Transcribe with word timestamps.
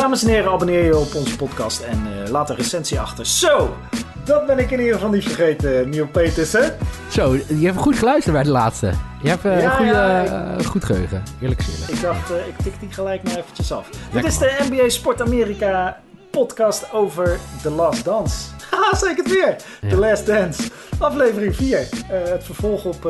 Dames 0.00 0.22
en 0.22 0.28
heren, 0.28 0.52
abonneer 0.52 0.84
je 0.84 0.96
op 0.96 1.14
onze 1.14 1.36
podcast 1.36 1.80
en 1.80 2.06
uh, 2.06 2.30
laat 2.30 2.50
een 2.50 2.56
recensie 2.56 3.00
achter. 3.00 3.26
Zo, 3.26 3.76
dat 4.24 4.46
ben 4.46 4.58
ik 4.58 4.70
in 4.70 4.78
ieder 4.78 4.94
geval 4.94 5.10
niet 5.10 5.24
vergeten, 5.24 5.88
Neil 5.88 6.06
Petersen. 6.06 6.76
Zo, 7.10 7.36
je 7.46 7.66
hebt 7.66 7.78
goed 7.78 7.98
geluisterd 7.98 8.34
bij 8.34 8.44
de 8.44 8.50
laatste. 8.50 8.92
Je 9.22 9.28
hebt 9.28 9.44
uh, 9.44 9.60
ja, 9.60 9.70
goede, 9.70 9.90
ja, 9.90 10.22
ik... 10.22 10.60
uh, 10.60 10.66
goed 10.66 10.84
geheugen, 10.84 11.22
eerlijk 11.40 11.62
gezegd. 11.62 11.92
Ik 11.92 12.00
dacht, 12.00 12.30
ik 12.30 12.54
tik 12.62 12.80
die 12.80 12.92
gelijk 12.92 13.22
maar 13.22 13.36
eventjes 13.36 13.72
af. 13.72 13.88
Dit 14.12 14.24
is 14.24 14.38
de 14.38 14.66
NBA 14.70 14.88
Sport 14.88 15.20
Amerika 15.20 16.00
podcast 16.30 16.92
over 16.92 17.38
The 17.62 17.70
Last 17.70 18.04
Dance. 18.04 18.48
Haha, 18.70 18.96
zeg 18.96 19.10
ik 19.10 19.16
het 19.16 19.30
weer. 19.30 19.56
The 19.88 19.96
Last 19.96 20.26
Dance. 20.26 20.70
Aflevering 20.98 21.56
4. 21.56 21.88
het 22.06 22.44
vervolg 22.44 22.84
op 22.84 23.02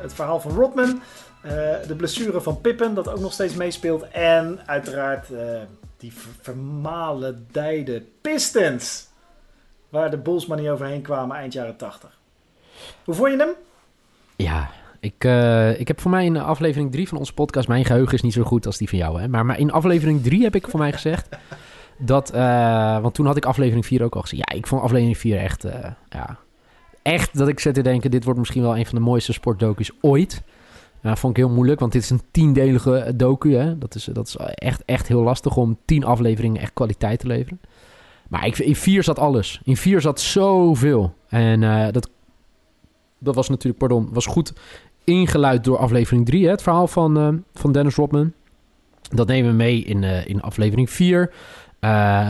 het 0.00 0.14
verhaal 0.14 0.40
van 0.40 0.50
Rodman. 0.50 1.02
De 1.86 1.94
blessure 1.96 2.40
van 2.40 2.60
Pippen, 2.60 2.94
dat 2.94 3.08
ook 3.08 3.20
nog 3.20 3.32
steeds 3.32 3.54
meespeelt. 3.54 4.08
En 4.08 4.60
uiteraard 4.66 5.26
die 5.96 6.12
vermalendijde 6.40 8.02
Pistons. 8.20 9.08
Waar 9.88 10.10
de 10.10 10.18
Bulls 10.18 10.46
maar 10.46 10.58
niet 10.60 10.68
overheen 10.68 11.02
kwamen 11.02 11.36
eind 11.36 11.52
jaren 11.52 11.76
80. 11.76 12.18
Hoe 13.04 13.14
vond 13.14 13.30
je 13.30 13.38
hem? 13.38 13.52
Ja, 14.36 14.70
ik, 15.00 15.24
uh, 15.24 15.80
ik 15.80 15.88
heb 15.88 16.00
voor 16.00 16.10
mij 16.10 16.24
in 16.24 16.36
aflevering 16.36 16.92
3 16.92 17.08
van 17.08 17.18
onze 17.18 17.34
podcast... 17.34 17.68
Mijn 17.68 17.84
geheugen 17.84 18.14
is 18.14 18.22
niet 18.22 18.32
zo 18.32 18.42
goed 18.42 18.66
als 18.66 18.76
die 18.76 18.88
van 18.88 18.98
jou, 18.98 19.20
hè. 19.20 19.28
Maar, 19.28 19.46
maar 19.46 19.58
in 19.58 19.72
aflevering 19.72 20.22
3 20.22 20.42
heb 20.42 20.54
ik 20.54 20.68
voor 20.68 20.80
mij 20.80 20.92
gezegd... 20.92 21.28
dat, 21.98 22.30
want 23.00 23.14
toen 23.14 23.26
had 23.26 23.36
ik 23.36 23.44
aflevering 23.44 23.86
4 23.86 24.02
ook 24.02 24.14
al 24.14 24.20
gezien. 24.20 24.42
Ja, 24.46 24.56
ik 24.56 24.66
vond 24.66 24.82
aflevering 24.82 25.18
4 25.18 25.38
echt, 25.38 25.66
ja, 26.08 26.38
echt 27.02 27.38
dat 27.38 27.48
ik 27.48 27.60
zat 27.60 27.74
te 27.74 27.82
denken... 27.82 28.10
dit 28.10 28.24
wordt 28.24 28.38
misschien 28.38 28.62
wel 28.62 28.76
een 28.76 28.86
van 28.86 28.94
de 28.94 29.04
mooiste 29.04 29.32
sportdocu's 29.32 29.90
ooit... 30.00 30.42
Vond 31.04 31.36
ik 31.38 31.44
heel 31.44 31.54
moeilijk, 31.54 31.80
want 31.80 31.92
dit 31.92 32.02
is 32.02 32.10
een 32.10 32.22
tiendelige 32.30 33.12
docu. 33.16 33.54
Hè? 33.54 33.78
Dat, 33.78 33.94
is, 33.94 34.04
dat 34.04 34.26
is 34.26 34.36
echt, 34.36 34.82
echt 34.84 35.08
heel 35.08 35.22
lastig 35.22 35.56
om 35.56 35.78
tien 35.84 36.04
afleveringen 36.04 36.60
echt 36.60 36.72
kwaliteit 36.74 37.18
te 37.18 37.26
leveren. 37.26 37.60
Maar 38.28 38.60
in 38.60 38.76
vier 38.76 39.02
zat 39.02 39.18
alles. 39.18 39.60
In 39.64 39.76
vier 39.76 40.00
zat 40.00 40.20
zoveel. 40.20 41.14
En 41.28 41.62
uh, 41.62 41.86
dat, 41.90 42.10
dat 43.18 43.34
was 43.34 43.48
natuurlijk, 43.48 43.78
pardon, 43.78 44.08
was 44.12 44.26
goed 44.26 44.52
ingeluid 45.04 45.64
door 45.64 45.78
aflevering 45.78 46.26
3. 46.26 46.48
Het 46.48 46.62
verhaal 46.62 46.86
van, 46.86 47.18
uh, 47.18 47.28
van 47.54 47.72
Dennis 47.72 47.94
Rodman. 47.94 48.32
Dat 49.14 49.26
nemen 49.26 49.50
we 49.50 49.56
mee 49.56 49.84
in, 49.84 50.02
uh, 50.02 50.26
in 50.26 50.42
aflevering 50.42 50.90
4. 50.90 51.32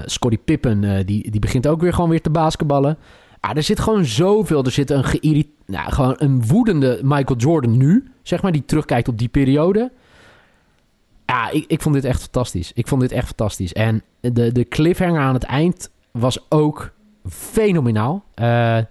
Scottie 0.05 0.41
Pippen, 0.45 1.07
die, 1.07 1.31
die 1.31 1.41
begint 1.41 1.67
ook 1.67 1.81
weer 1.81 1.93
gewoon 1.93 2.11
weer 2.11 2.21
te 2.21 2.31
basketballen. 2.31 2.99
Ah, 3.41 3.57
er 3.57 3.63
zit 3.63 3.81
gewoon 3.81 4.05
zoveel. 4.05 4.65
Er 4.65 4.71
zit 4.71 4.91
een 4.91 5.05
geïrriteerd, 5.05 5.54
nou, 5.67 5.93
gewoon 5.93 6.15
een 6.19 6.47
woedende 6.47 7.01
Michael 7.03 7.39
Jordan 7.39 7.77
nu, 7.77 8.13
zeg 8.23 8.43
maar, 8.43 8.53
die 8.53 8.65
terugkijkt 8.65 9.09
op 9.09 9.19
die 9.19 9.29
periode. 9.29 9.93
Ja, 11.27 11.51
ik, 11.51 11.65
ik 11.67 11.83
vond 11.83 11.95
dit 11.95 12.05
echt 12.05 12.21
fantastisch. 12.21 12.73
Ik 12.75 12.89
vond 12.89 13.01
dit 13.01 13.13
echt 13.13 13.27
fantastisch. 13.27 13.73
En 13.73 14.03
de, 14.21 14.53
de 14.53 14.65
cliffhanger 14.69 15.21
aan 15.21 15.35
het 15.35 15.45
eind 15.45 15.91
was 16.11 16.47
ook 16.49 16.93
fenomenaal. 17.29 18.25
Uh, 18.35 18.77
uh, 18.77 18.85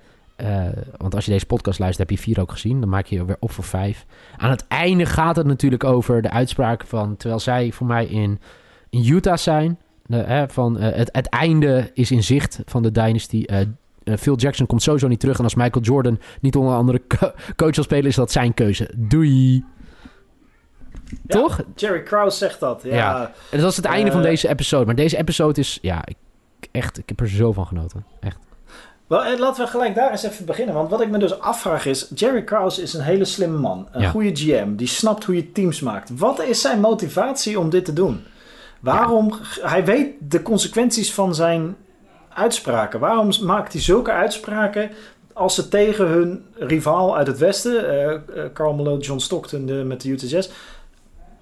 want 0.98 1.16
als 1.16 1.26
je 1.26 1.32
deze 1.32 1.46
podcast 1.46 1.80
luistert, 1.80 2.10
heb 2.10 2.18
je 2.18 2.24
vier 2.24 2.42
ook 2.42 2.52
gezien. 2.52 2.80
Dan 2.80 2.90
maak 2.90 3.06
je 3.06 3.16
je 3.16 3.26
weer 3.26 3.38
op 3.40 3.52
voor 3.52 3.64
vijf. 3.64 4.06
Aan 4.38 4.50
het 4.50 4.68
einde 4.68 5.06
gaat 5.06 5.36
het 5.36 5.46
natuurlijk 5.46 5.84
over 5.84 6.22
de 6.22 6.30
uitspraak 6.30 6.86
van... 6.86 7.18
terwijl 7.18 7.40
zij 7.40 7.72
voor 7.72 7.88
mij 7.88 8.06
in, 8.06 8.40
in 8.90 9.08
Utah 9.08 9.38
zijn... 9.38 9.78
Hè, 10.08 10.50
van, 10.50 10.78
uh, 10.78 10.84
het, 10.96 11.10
het 11.12 11.28
einde 11.28 11.92
is 11.94 12.12
in 12.12 12.24
zicht 12.24 12.62
van 12.66 12.84
de 12.84 12.92
dynasty. 12.92 13.46
Uh, 14.04 14.16
Phil 14.18 14.36
Jackson 14.36 14.66
komt 14.66 14.82
sowieso 14.82 15.08
niet 15.08 15.20
terug. 15.20 15.38
En 15.38 15.44
als 15.44 15.56
Michael 15.56 15.86
Jordan 15.86 16.20
niet 16.42 16.56
onder 16.56 16.76
andere 16.76 17.02
co 17.18 17.32
coach 17.56 17.76
wil 17.76 17.84
spelen, 17.84 18.06
is 18.06 18.16
dat 18.16 18.32
zijn 18.32 18.54
keuze. 18.54 18.90
Doei. 18.98 19.66
Ja, 21.06 21.40
Toch? 21.40 21.62
Jerry 21.76 22.04
Krause 22.04 22.38
zegt 22.38 22.60
dat. 22.60 22.82
Ja. 22.84 22.96
ja. 22.96 23.22
En 23.26 23.58
dat 23.58 23.62
was 23.62 23.76
het 23.76 23.86
einde 23.86 24.12
van 24.12 24.22
deze 24.22 24.50
episode. 24.50 24.86
Maar 24.86 24.96
deze 24.96 25.18
episode 25.18 25.60
is, 25.60 25.80
ja, 25.82 26.02
ik, 26.06 26.16
echt, 26.72 26.98
ik 26.98 27.10
heb 27.10 27.20
er 27.20 27.30
zo 27.30 27.52
van 27.52 27.66
genoten. 27.66 28.06
Echt. 28.20 28.38
Wel, 29.08 29.40
laten 29.40 29.64
we 29.64 29.70
gelijk 29.70 29.96
daar 29.96 30.12
eens 30.12 30.24
even 30.24 30.46
beginnen. 30.46 30.76
Want 30.76 30.90
wat 30.90 31.02
ik 31.02 31.10
me 31.10 31.18
dus 31.18 31.40
afvraag 31.40 31.86
is... 31.86 32.12
Jerry 32.16 32.44
Krause 32.44 32.82
is 32.82 32.94
een 32.94 33.02
hele 33.02 33.26
slimme 33.26 33.58
man. 33.58 33.88
Een 33.92 34.02
ja. 34.02 34.10
goede 34.10 34.36
GM. 34.36 34.76
Die 34.76 34.88
snapt 34.88 35.24
hoe 35.24 35.36
je 35.36 35.52
teams 35.52 35.80
maakt. 35.80 36.18
Wat 36.18 36.44
is 36.44 36.62
zijn 36.62 36.80
motivatie 36.80 37.60
om 37.60 37.70
dit 37.70 37.86
te 37.86 37.94
doen? 37.94 38.24
Waarom... 38.80 39.40
Ja. 39.56 39.70
Hij 39.70 39.86
weet 39.86 40.10
de 40.20 40.42
consequenties 40.42 41.14
van 41.14 41.36
zijn 41.36 41.76
uitspraken. 42.36 43.00
Waarom 43.00 43.30
maakt 43.44 43.74
hij 43.74 43.82
zulke 43.82 44.12
uitspraken 44.12 44.92
als 45.34 45.56
ze 45.56 45.68
tegen 45.68 46.08
hun 46.08 46.46
rivaal 46.56 47.18
uit 47.18 47.28
het 47.28 47.38
westen, 47.38 47.84
uh, 47.84 48.12
uh, 48.44 48.44
Carmelo 48.54 48.98
John 48.98 49.20
Stockton 49.20 49.66
de, 49.66 49.74
met 49.74 50.02
de 50.02 50.10
Utah 50.10 50.30
Jazz, 50.30 50.50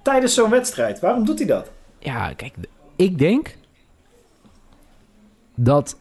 tijdens 0.02 0.34
zo'n 0.34 0.50
wedstrijd? 0.50 1.00
Waarom 1.00 1.24
doet 1.24 1.38
hij 1.38 1.46
dat? 1.48 1.70
Ja, 1.98 2.32
kijk, 2.32 2.54
ik 2.96 3.18
denk 3.18 3.56
dat. 5.54 5.96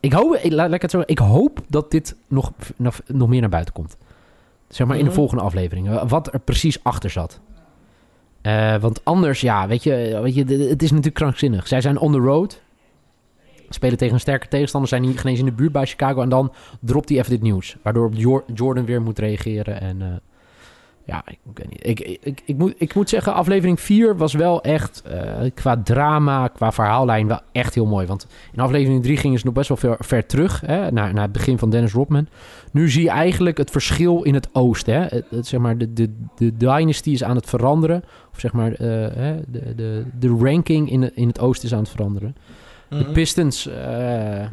Ik 0.00 0.12
hoop, 0.12 0.34
ik, 0.34 0.52
laat, 0.52 0.72
ik 0.72 0.82
het 0.82 0.90
zo 0.90 1.02
ik 1.06 1.18
hoop 1.18 1.58
dat 1.68 1.90
dit 1.90 2.16
nog, 2.28 2.52
nog, 2.76 3.00
nog 3.06 3.28
meer 3.28 3.40
naar 3.40 3.50
buiten 3.50 3.74
komt. 3.74 3.96
Zeg 4.68 4.86
maar 4.86 4.96
in 4.96 5.02
de 5.02 5.08
Mhm. 5.08 5.18
volgende 5.18 5.42
aflevering. 5.44 6.02
Wat 6.08 6.32
er 6.32 6.40
precies 6.40 6.82
achter 6.82 7.10
zat. 7.10 7.40
Uh, 8.42 8.76
want 8.76 9.00
anders, 9.04 9.40
ja, 9.40 9.66
weet 9.68 9.82
je, 9.82 10.18
weet 10.22 10.34
je, 10.34 10.44
het 10.44 10.82
is 10.82 10.90
natuurlijk 10.90 11.14
krankzinnig. 11.14 11.68
Zij 11.68 11.80
zijn 11.80 11.98
on 11.98 12.12
the 12.12 12.18
road. 12.18 12.60
Spelen 13.68 13.98
tegen 13.98 14.14
een 14.14 14.20
sterke 14.20 14.48
tegenstander, 14.48 14.88
zijn 14.88 15.02
niet 15.02 15.18
genees 15.18 15.38
in 15.38 15.44
de 15.44 15.52
buurt 15.52 15.72
bij 15.72 15.86
Chicago. 15.86 16.22
En 16.22 16.28
dan 16.28 16.52
dropt 16.80 17.08
hij 17.08 17.18
even 17.18 17.30
dit 17.30 17.42
nieuws. 17.42 17.76
Waardoor 17.82 18.10
Jordan 18.54 18.84
weer 18.84 19.02
moet 19.02 19.18
reageren. 19.18 19.80
En 19.80 20.00
uh, 20.00 20.06
ja, 21.06 21.22
ik, 21.26 21.38
weet 21.54 21.70
niet. 21.70 21.86
Ik, 21.86 22.00
ik, 22.00 22.42
ik, 22.44 22.56
moet, 22.56 22.74
ik 22.78 22.94
moet 22.94 23.08
zeggen, 23.08 23.34
aflevering 23.34 23.80
4 23.80 24.16
was 24.16 24.34
wel 24.34 24.62
echt 24.62 25.02
uh, 25.10 25.50
qua 25.54 25.82
drama, 25.82 26.48
qua 26.48 26.72
verhaallijn 26.72 27.26
wel 27.26 27.40
echt 27.52 27.74
heel 27.74 27.86
mooi. 27.86 28.06
Want 28.06 28.26
in 28.52 28.60
aflevering 28.60 29.02
3 29.02 29.16
gingen 29.16 29.38
ze 29.38 29.44
nog 29.44 29.54
best 29.54 29.68
wel 29.68 29.96
ver, 29.98 30.26
terug, 30.26 30.60
hè, 30.60 30.90
naar, 30.90 31.12
naar 31.12 31.22
het 31.22 31.32
begin 31.32 31.58
van 31.58 31.70
Dennis 31.70 31.92
Rodman. 31.92 32.28
Nu 32.72 32.90
zie 32.90 33.02
je 33.02 33.10
eigenlijk 33.10 33.58
het 33.58 33.70
verschil 33.70 34.22
in 34.22 34.34
het 34.34 34.48
oosten. 34.52 35.24
Zeg 35.40 35.60
maar, 35.60 35.78
de, 35.78 35.92
de, 35.92 36.10
de 36.36 36.56
dynasty 36.56 37.10
is 37.10 37.24
aan 37.24 37.36
het 37.36 37.46
veranderen. 37.46 38.04
Of 38.32 38.40
zeg 38.40 38.52
maar, 38.52 38.70
uh, 38.70 38.78
de, 38.78 39.74
de, 39.76 40.04
de 40.18 40.28
ranking 40.28 40.90
in, 40.90 41.16
in 41.16 41.28
het 41.28 41.40
oosten 41.40 41.68
is 41.68 41.74
aan 41.74 41.80
het 41.80 41.90
veranderen. 41.90 42.36
De 42.88 43.04
Pistons, 43.12 43.66
uh, 43.66 44.46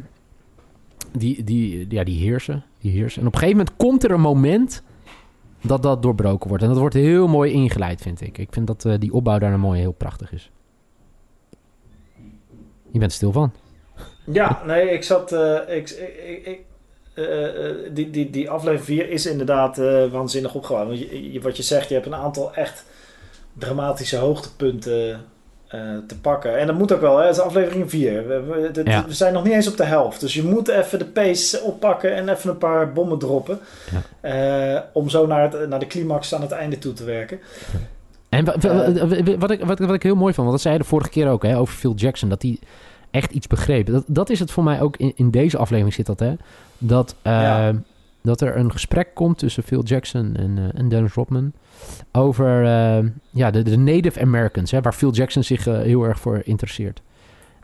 die, 1.12 1.44
die, 1.44 1.86
ja, 1.88 2.04
die 2.04 2.18
heersen, 2.18 2.64
die 2.80 2.90
heersen. 2.90 3.20
En 3.20 3.26
op 3.26 3.32
een 3.32 3.38
gegeven 3.38 3.58
moment 3.58 3.76
komt 3.76 4.04
er 4.04 4.10
een 4.10 4.20
moment 4.20 4.82
dat 5.60 5.82
dat 5.82 6.02
doorbroken 6.02 6.48
wordt. 6.48 6.62
En 6.62 6.68
dat 6.68 6.78
wordt 6.78 6.94
heel 6.94 7.28
mooi 7.28 7.52
ingeleid, 7.52 8.00
vind 8.00 8.20
ik. 8.20 8.38
Ik 8.38 8.48
vind 8.50 8.66
dat 8.66 8.84
uh, 8.84 8.94
die 8.98 9.12
opbouw 9.12 9.38
daar 9.38 9.52
een 9.52 9.60
mooi 9.60 9.80
heel 9.80 9.92
prachtig 9.92 10.32
is. 10.32 10.50
Je 12.90 12.98
bent 12.98 13.12
stil 13.12 13.32
van. 13.32 13.52
Ja, 14.24 14.62
nee, 14.66 14.90
ik 14.90 15.02
zat... 15.02 15.32
Uh, 15.32 15.58
ik, 15.66 15.90
ik, 15.90 16.46
ik 16.46 16.64
die, 17.94 18.10
die, 18.10 18.30
die 18.30 18.50
aflevering 18.50 18.84
4 18.84 19.10
is 19.10 19.26
inderdaad 19.26 19.76
waanzinnig 20.10 20.54
opgebouwd. 20.54 20.86
Want 20.86 20.98
je, 20.98 21.32
je, 21.32 21.40
wat 21.40 21.56
je 21.56 21.62
zegt, 21.62 21.88
je 21.88 21.94
hebt 21.94 22.06
een 22.06 22.14
aantal 22.14 22.54
echt 22.54 22.84
dramatische 23.52 24.16
hoogtepunten 24.16 25.24
te 26.06 26.18
pakken. 26.20 26.58
En 26.58 26.66
dat 26.66 26.76
moet 26.76 26.92
ook 26.92 27.00
wel, 27.00 27.18
hè? 27.18 27.26
Het 27.26 27.36
is 27.36 27.42
aflevering 27.42 27.90
4. 27.90 28.28
We, 28.28 28.40
we, 28.40 28.70
de, 28.70 28.82
ja. 28.84 29.04
we, 29.06 29.12
zijn 29.12 29.32
nog 29.32 29.44
niet 29.44 29.52
eens 29.52 29.68
op 29.68 29.76
de 29.76 29.84
helft. 29.84 30.20
Dus 30.20 30.34
je 30.34 30.42
moet 30.42 30.68
even 30.68 30.98
de 30.98 31.04
pace 31.04 31.60
oppakken 31.60 32.14
en 32.14 32.28
even 32.28 32.50
een 32.50 32.58
paar 32.58 32.92
bommen 32.92 33.18
droppen. 33.18 33.58
Ja. 34.22 34.74
Uh, 34.74 34.80
om 34.92 35.08
zo 35.08 35.26
naar, 35.26 35.52
het, 35.52 35.68
naar 35.68 35.78
de 35.78 35.86
climax 35.86 36.34
aan 36.34 36.40
het 36.40 36.50
einde 36.50 36.78
toe 36.78 36.92
te 36.92 37.04
werken. 37.04 37.40
En 38.28 38.44
wat, 38.44 38.64
uh, 38.64 39.36
wat, 39.38 39.50
ik, 39.50 39.64
wat, 39.64 39.78
wat 39.78 39.94
ik 39.94 40.02
heel 40.02 40.14
mooi 40.14 40.34
vond, 40.34 40.46
want 40.46 40.50
dat 40.50 40.60
zei 40.60 40.74
je 40.74 40.80
de 40.80 40.88
vorige 40.88 41.10
keer 41.10 41.28
ook 41.28 41.42
hè, 41.42 41.58
over 41.58 41.74
Phil 41.74 41.94
Jackson, 41.94 42.28
dat 42.28 42.42
hij 42.42 42.58
echt 43.10 43.30
iets 43.30 43.46
begreep. 43.46 43.86
Dat, 43.86 44.04
dat 44.06 44.30
is 44.30 44.38
het 44.38 44.50
voor 44.50 44.64
mij 44.64 44.80
ook 44.80 44.96
in, 44.96 45.12
in 45.16 45.30
deze 45.30 45.58
aflevering 45.58 45.94
zit 45.94 46.06
dat, 46.06 46.20
hè? 46.20 46.34
Dat, 46.78 47.14
ja. 47.22 47.72
Dat 48.24 48.40
er 48.40 48.56
een 48.56 48.72
gesprek 48.72 49.14
komt 49.14 49.38
tussen 49.38 49.62
Phil 49.62 49.82
Jackson 49.82 50.36
en, 50.36 50.72
en 50.74 50.88
Dennis 50.88 51.12
Rodman 51.12 51.52
over 52.12 52.62
uh, 52.62 53.10
ja, 53.30 53.50
de, 53.50 53.76
Native 53.76 54.20
Americans, 54.20 54.70
hè, 54.70 54.80
waar 54.80 54.92
Phil 54.92 55.12
Jackson 55.12 55.42
zich 55.42 55.66
uh, 55.66 55.78
heel 55.78 56.04
erg 56.04 56.20
voor 56.20 56.40
interesseert. 56.44 57.02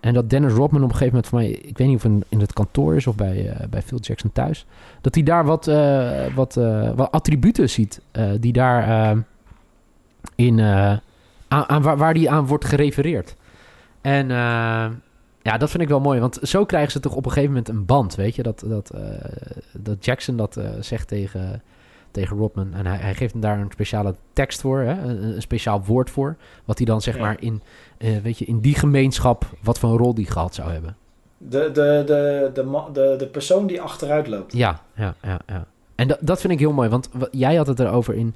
En 0.01 0.15
dat 0.15 0.31
Dennis 0.31 0.53
Rodman 0.53 0.83
op 0.83 0.91
een 0.91 0.97
gegeven 0.97 1.15
moment 1.15 1.27
voor 1.27 1.39
mij, 1.39 1.51
ik 1.51 1.79
weet 1.79 1.89
niet 1.89 1.97
of 1.97 2.05
in, 2.29 2.41
het 2.41 2.53
kantoor 2.53 2.97
is 2.97 3.07
of 3.07 3.15
bij, 3.15 3.57
bij 3.71 3.83
Phil 3.83 3.99
Jackson 3.99 4.33
thuis, 4.33 4.67
dat 5.01 5.15
hij 5.15 5.25
daar 5.25 5.45
wat, 5.45 5.65
wat, 6.35 6.55
wat 6.95 7.11
attributen 7.11 7.71
ziet 7.71 8.01
die 8.41 8.53
daar 8.53 9.17
in, 10.35 10.61
aan, 10.61 11.01
aan, 11.49 11.83
waar, 11.83 11.97
waar 11.97 12.15
die 12.15 12.31
aan 12.31 12.47
wordt 12.47 12.65
gerefereerd. 12.65 13.37
En 14.01 14.31
ja, 15.43 15.59
dat 15.59 15.71
vind 15.71 15.83
ik 15.83 15.89
wel 15.89 16.01
mooi, 16.01 16.21
want 16.21 16.39
zo 16.43 16.65
krijgen 16.65 16.93
ze 16.93 17.01
toch 17.01 17.15
op 17.15 17.25
een 17.25 17.33
gegeven 17.33 17.55
moment 17.55 17.69
een 17.69 17.85
band, 17.85 18.15
weet 18.15 18.35
je, 18.35 18.43
dat, 18.43 18.65
dat, 18.67 18.91
dat 19.73 20.05
Jackson 20.05 20.37
dat 20.37 20.61
zegt 20.81 21.09
tegen 21.09 21.63
tegen 22.11 22.37
Rodman. 22.37 22.75
En 22.75 22.87
hij, 22.87 22.97
hij, 22.97 23.15
geeft 23.15 23.33
hem 23.33 23.41
daar 23.41 23.59
een 23.59 23.71
speciale 23.71 24.15
tekst 24.33 24.61
voor, 24.61 24.79
hè? 24.79 25.03
Een, 25.03 25.23
een, 25.23 25.43
speciaal 25.43 25.85
woord 25.85 26.11
voor. 26.11 26.37
Wat 26.65 26.77
hij 26.77 26.87
dan 26.87 27.01
zeg 27.01 27.15
ja. 27.15 27.21
maar 27.21 27.37
in, 27.41 27.63
uh, 27.99 28.19
weet 28.19 28.39
je, 28.39 28.45
in 28.45 28.61
die 28.61 28.75
gemeenschap, 28.75 29.45
wat 29.63 29.79
voor 29.79 29.91
een 29.91 29.97
rol 29.97 30.15
die 30.15 30.27
gehad 30.27 30.55
zou 30.55 30.71
hebben. 30.71 30.97
De, 31.39 31.71
de, 31.73 32.03
de, 32.07 32.51
de, 32.55 32.85
de, 32.93 33.15
de 33.19 33.27
persoon 33.27 33.67
die 33.67 33.81
achteruit 33.81 34.27
loopt. 34.27 34.53
Ja, 34.53 34.81
ja, 34.95 35.15
ja. 35.23 35.41
ja. 35.47 35.67
En 35.95 36.09
dat, 36.09 36.19
dat 36.21 36.41
vind 36.41 36.53
ik 36.53 36.59
heel 36.59 36.73
mooi, 36.73 36.89
want 36.89 37.09
jij 37.31 37.55
had 37.55 37.67
het 37.67 37.81
erover 37.81 38.15
in, 38.15 38.35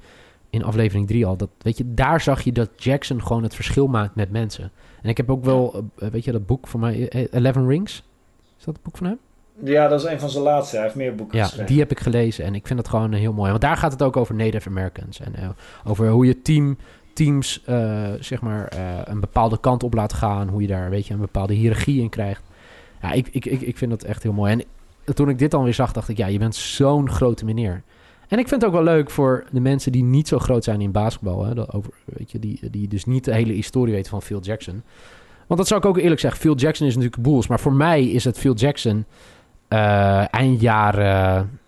in 0.55 0.63
aflevering 0.63 1.07
3 1.07 1.25
al. 1.25 1.37
Dat, 1.37 1.49
weet 1.57 1.77
je, 1.77 1.93
daar 1.93 2.21
zag 2.21 2.41
je 2.41 2.51
dat 2.51 2.69
Jackson 2.75 3.23
gewoon 3.23 3.43
het 3.43 3.55
verschil 3.55 3.87
maakt 3.87 4.15
met 4.15 4.31
mensen. 4.31 4.71
En 5.01 5.09
ik 5.09 5.17
heb 5.17 5.29
ook 5.31 5.45
wel, 5.45 5.83
eh, 5.97 6.09
weet 6.09 6.23
je, 6.23 6.31
dat 6.31 6.45
boek 6.45 6.67
van 6.67 6.79
mij, 6.79 7.09
eh, 7.09 7.25
Eleven 7.31 7.67
Rings. 7.67 8.03
Is 8.57 8.65
dat 8.65 8.73
het 8.73 8.83
boek 8.83 8.97
van 8.97 9.07
hem? 9.07 9.17
Ja, 9.63 9.87
dat 9.87 9.99
is 10.03 10.11
een 10.11 10.19
van 10.19 10.29
zijn 10.29 10.43
laatste. 10.43 10.75
Hij 10.75 10.83
heeft 10.85 10.97
meer 10.97 11.15
boeken 11.15 11.37
Ja, 11.37 11.43
geschreven. 11.43 11.67
die 11.67 11.79
heb 11.79 11.91
ik 11.91 11.99
gelezen 11.99 12.45
en 12.45 12.55
ik 12.55 12.67
vind 12.67 12.79
dat 12.79 12.89
gewoon 12.89 13.13
eh, 13.13 13.19
heel 13.19 13.33
mooi. 13.33 13.49
Want 13.49 13.61
daar 13.61 13.77
gaat 13.77 13.91
het 13.91 14.03
ook 14.03 14.17
over 14.17 14.35
Native 14.35 14.69
Americans. 14.69 15.19
En 15.19 15.35
eh, 15.35 15.49
over 15.83 16.09
hoe 16.09 16.25
je 16.25 16.41
team, 16.41 16.77
teams 17.13 17.63
eh, 17.65 18.11
zeg 18.19 18.41
maar, 18.41 18.67
eh, 18.67 18.79
een 19.03 19.19
bepaalde 19.19 19.59
kant 19.59 19.83
op 19.83 19.93
laat 19.93 20.13
gaan. 20.13 20.47
Hoe 20.49 20.61
je 20.61 20.67
daar 20.67 20.89
weet 20.89 21.07
je, 21.07 21.13
een 21.13 21.19
bepaalde 21.19 21.53
hiërarchie 21.53 22.01
in 22.01 22.09
krijgt. 22.09 22.41
Ja, 23.01 23.11
ik, 23.11 23.27
ik, 23.31 23.45
ik, 23.45 23.61
ik 23.61 23.77
vind 23.77 23.91
dat 23.91 24.03
echt 24.03 24.23
heel 24.23 24.33
mooi. 24.33 24.51
En 25.05 25.13
toen 25.13 25.29
ik 25.29 25.39
dit 25.39 25.51
dan 25.51 25.63
weer 25.63 25.73
zag, 25.73 25.91
dacht 25.91 26.09
ik, 26.09 26.17
ja, 26.17 26.27
je 26.27 26.39
bent 26.39 26.55
zo'n 26.55 27.09
grote 27.09 27.45
meneer. 27.45 27.81
En 28.27 28.39
ik 28.39 28.47
vind 28.47 28.61
het 28.61 28.65
ook 28.65 28.75
wel 28.75 28.93
leuk 28.93 29.09
voor 29.09 29.45
de 29.51 29.59
mensen 29.59 29.91
die 29.91 30.03
niet 30.03 30.27
zo 30.27 30.39
groot 30.39 30.63
zijn 30.63 30.81
in 30.81 30.91
basketbal. 30.91 31.45
Hè, 31.45 31.53
dat 31.53 31.73
over, 31.73 31.93
weet 32.05 32.31
je, 32.31 32.39
die, 32.39 32.59
die 32.71 32.87
dus 32.87 33.05
niet 33.05 33.25
de 33.25 33.33
hele 33.33 33.53
historie 33.53 33.93
weten 33.93 34.09
van 34.09 34.21
Phil 34.21 34.39
Jackson. 34.39 34.83
Want 35.47 35.59
dat 35.59 35.67
zou 35.67 35.79
ik 35.81 35.87
ook 35.87 35.97
eerlijk 35.97 36.21
zeggen. 36.21 36.41
Phil 36.41 36.55
Jackson 36.55 36.87
is 36.87 36.95
natuurlijk 36.95 37.21
Bulls. 37.21 37.47
Maar 37.47 37.59
voor 37.59 37.73
mij 37.73 38.05
is 38.05 38.23
het 38.23 38.39
Phil 38.39 38.53
Jackson 38.53 39.05
eh 39.67 40.33
eind 40.33 40.61
jaren... 40.61 41.59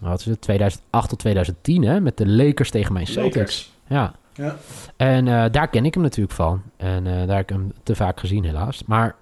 Wat 0.00 0.20
is 0.20 0.26
het? 0.26 0.40
2008 0.40 1.08
tot 1.08 1.18
2010, 1.18 1.82
hè? 1.82 2.00
Met 2.00 2.16
de 2.16 2.28
Lakers 2.28 2.70
tegen 2.70 2.92
mijn 2.92 3.06
Celtics. 3.06 3.34
Lakers. 3.34 3.72
Ja. 3.86 4.14
Ja. 4.34 4.56
En 4.96 5.28
eh, 5.28 5.44
daar 5.50 5.68
ken 5.68 5.84
ik 5.84 5.94
hem 5.94 6.02
natuurlijk 6.02 6.34
van. 6.34 6.62
En 6.76 7.06
eh, 7.06 7.26
daar 7.26 7.36
heb 7.36 7.50
ik 7.50 7.56
hem 7.56 7.72
te 7.82 7.94
vaak 7.94 8.20
gezien, 8.20 8.44
helaas. 8.44 8.84
Maar 8.84 9.14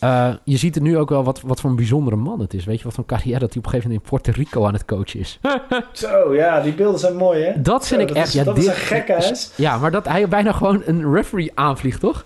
eh, 0.00 0.34
je 0.44 0.56
ziet 0.56 0.76
er 0.76 0.82
nu 0.82 0.98
ook 0.98 1.08
wel 1.08 1.24
wat, 1.24 1.40
wat 1.40 1.60
voor 1.60 1.70
een 1.70 1.76
bijzondere 1.76 2.16
man 2.16 2.40
het 2.40 2.54
is. 2.54 2.64
Weet 2.64 2.78
je, 2.78 2.84
wat 2.84 2.94
voor 2.94 3.04
een 3.08 3.16
carrière 3.16 3.38
dat 3.38 3.48
hij 3.48 3.58
op 3.58 3.64
een 3.64 3.70
gegeven 3.70 3.90
moment 3.90 4.10
in 4.10 4.18
Puerto 4.18 4.40
Rico 4.40 4.66
aan 4.66 4.72
het 4.72 4.84
coachen 4.84 5.20
is. 5.20 5.38
Zo, 5.92 6.34
ja, 6.34 6.60
die 6.60 6.74
beelden 6.74 7.00
zijn 7.00 7.16
mooi, 7.16 7.44
hè? 7.44 7.62
Dat 7.62 7.86
vind 7.86 8.00
Zo, 8.00 8.06
ik 8.06 8.14
dat 8.14 8.16
echt... 8.16 8.28
Is, 8.28 8.34
ja, 8.34 8.44
dat 8.44 8.54
dit, 8.54 8.64
is 8.64 8.70
een 8.70 8.76
gekke 8.76 9.12
huis. 9.12 9.52
Ja, 9.56 9.78
maar 9.78 9.90
dat 9.90 10.08
hij 10.08 10.28
bijna 10.28 10.52
gewoon 10.52 10.82
een 10.84 11.12
referee 11.12 11.50
aanvliegt, 11.54 12.00
toch? 12.00 12.24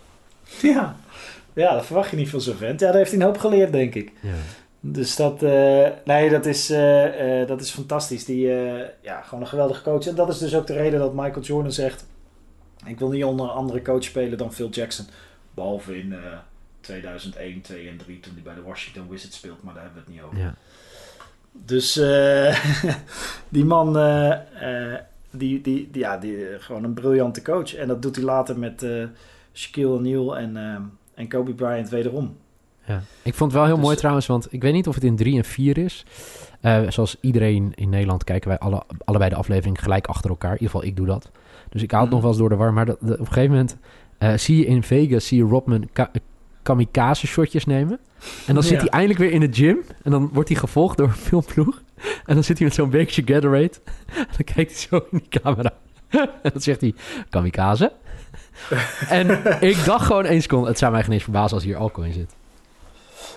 Ja. 0.62 0.96
ja, 1.52 1.74
dat 1.74 1.86
verwacht 1.86 2.10
je 2.10 2.16
niet 2.16 2.30
van 2.30 2.40
zo'n 2.40 2.54
vent. 2.54 2.80
Ja, 2.80 2.86
daar 2.86 2.96
heeft 2.96 3.10
hij 3.10 3.20
een 3.20 3.26
hoop 3.26 3.38
geleerd, 3.38 3.72
denk 3.72 3.94
ik. 3.94 4.12
Ja. 4.20 4.30
Dus 4.80 5.16
dat, 5.16 5.42
eh, 5.42 5.86
nee, 6.04 6.30
dat 6.30 6.46
is, 6.46 6.70
eh, 6.70 7.40
eh, 7.40 7.48
dat 7.48 7.60
is 7.60 7.70
fantastisch. 7.70 8.24
Die, 8.24 8.54
eh, 8.54 8.88
ja, 9.02 9.20
gewoon 9.20 9.40
een 9.40 9.48
geweldige 9.48 9.82
coach. 9.82 10.06
En 10.06 10.14
dat 10.14 10.28
is 10.28 10.38
dus 10.38 10.54
ook 10.54 10.66
de 10.66 10.72
reden 10.72 10.98
dat 10.98 11.14
Michael 11.14 11.40
Jordan 11.44 11.72
zegt... 11.72 12.04
Ik 12.86 12.98
wil 12.98 13.10
niet 13.10 13.24
onder 13.24 13.46
een 13.46 13.52
andere 13.52 13.82
coach 13.82 14.04
spelen 14.04 14.38
dan 14.38 14.52
Phil 14.52 14.68
Jackson. 14.68 15.06
Behalve 15.54 15.98
in 15.98 16.12
eh 16.12 16.18
2001, 16.82 17.60
2 17.60 17.88
en 17.88 17.96
3 17.96 18.20
toen 18.20 18.32
hij 18.32 18.42
bij 18.42 18.54
de 18.54 18.62
Washington 18.62 19.08
Wizards 19.08 19.36
speelt. 19.36 19.62
Maar 19.62 19.74
daar 19.74 19.82
hebben 19.82 20.02
we 20.04 20.10
het 20.12 20.20
niet 20.20 20.26
over. 20.30 20.38
Ja. 20.38 20.54
Dus 21.66 21.96
eh, 21.96 22.64
die 23.48 23.64
man, 23.64 23.96
eh, 23.98 24.30
eh, 24.92 24.98
die, 25.30 25.60
die, 25.60 25.88
die, 25.90 26.02
ja, 26.02 26.16
die, 26.18 26.46
gewoon 26.58 26.84
een 26.84 26.94
briljante 26.94 27.42
coach. 27.42 27.74
En 27.74 27.88
dat 27.88 28.02
doet 28.02 28.16
hij 28.16 28.24
later 28.24 28.58
met 28.58 28.86
Shaquille 29.54 29.88
O'Neal 29.92 30.36
en, 30.38 30.56
en 31.14 31.28
Kobe 31.28 31.52
Bryant 31.54 31.88
wederom. 31.88 32.36
Ja. 32.84 33.02
Ik 33.22 33.34
vond 33.34 33.50
het 33.52 33.60
wel 33.60 33.64
heel 33.68 33.74
Dus- 33.76 33.84
mooi 33.84 33.96
trouwens, 33.96 34.26
want 34.26 34.52
ik 34.52 34.62
weet 34.62 34.72
niet 34.72 34.88
of 34.88 34.94
het 34.94 35.04
in 35.04 35.16
3 35.16 35.36
en 35.36 35.44
4 35.44 35.78
is. 35.78 36.04
Zoals 36.88 37.16
iedereen 37.20 37.72
in 37.74 37.88
Nederland 37.88 38.24
kijken 38.24 38.48
wij 38.48 38.58
alle, 38.58 38.82
allebei 39.04 39.30
de 39.30 39.36
aflevering 39.36 39.82
gelijk 39.82 40.06
achter 40.06 40.30
elkaar. 40.30 40.52
In 40.52 40.58
ieder 40.60 40.70
geval, 40.70 40.88
ik 40.88 40.96
doe 40.96 41.06
dat. 41.06 41.30
Dus 41.68 41.82
ik 41.82 41.90
haal 41.90 42.00
het 42.00 42.10
Mhm. 42.10 42.14
nog 42.14 42.22
wel 42.22 42.30
eens 42.30 42.40
door 42.40 42.48
de 42.48 42.56
war. 42.64 42.72
Maar 42.72 42.86
dat, 42.86 42.96
dat- 43.00 43.12
op 43.18 43.26
een 43.26 43.32
gegeven 43.32 43.50
moment 43.50 43.76
zie 44.40 44.56
je 44.58 44.66
in 44.66 44.82
Vegas, 44.82 45.26
zie 45.26 45.38
je 45.38 45.44
Rodman 45.50 45.88
ka- 45.92 46.10
kamikaze 46.62 47.26
shotjes 47.26 47.64
nemen. 47.66 47.98
En 48.46 48.54
dan 48.54 48.62
zit 48.62 48.72
Ja. 48.72 48.78
hij 48.78 48.88
eindelijk 48.88 49.20
weer 49.20 49.30
in 49.32 49.40
de 49.40 49.48
gym. 49.52 49.78
En 50.02 50.10
dan 50.10 50.30
wordt 50.32 50.48
hij 50.48 50.58
gevolgd 50.58 50.96
door 50.96 51.06
een 51.06 51.12
filmploeg. 51.14 51.82
En 52.26 52.34
dan 52.34 52.44
zit 52.44 52.58
hij 52.58 52.66
met 52.66 52.76
zo'n 52.76 52.90
bekertje 52.90 53.22
Gatorade. 53.26 53.72
En 54.16 54.26
dan 54.36 54.54
kijkt 54.54 54.70
hij 54.70 54.80
zo 54.90 54.96
in 55.10 55.18
die 55.28 55.40
camera. 55.42 55.72
En 56.42 56.50
dan 56.52 56.60
zegt 56.60 56.80
hij, 56.80 56.94
kamikaze. 57.30 57.92
en 59.08 59.28
ik 59.60 59.84
dacht 59.84 60.06
gewoon 60.06 60.24
één 60.24 60.42
seconde, 60.42 60.68
het 60.68 60.78
zou 60.78 60.92
mij 60.92 61.02
geen 61.02 61.12
eens 61.12 61.22
verbazen 61.22 61.54
als 61.54 61.64
hier 61.64 61.76
alcohol 61.76 62.04
in 62.08 62.12
zit. 62.12 62.34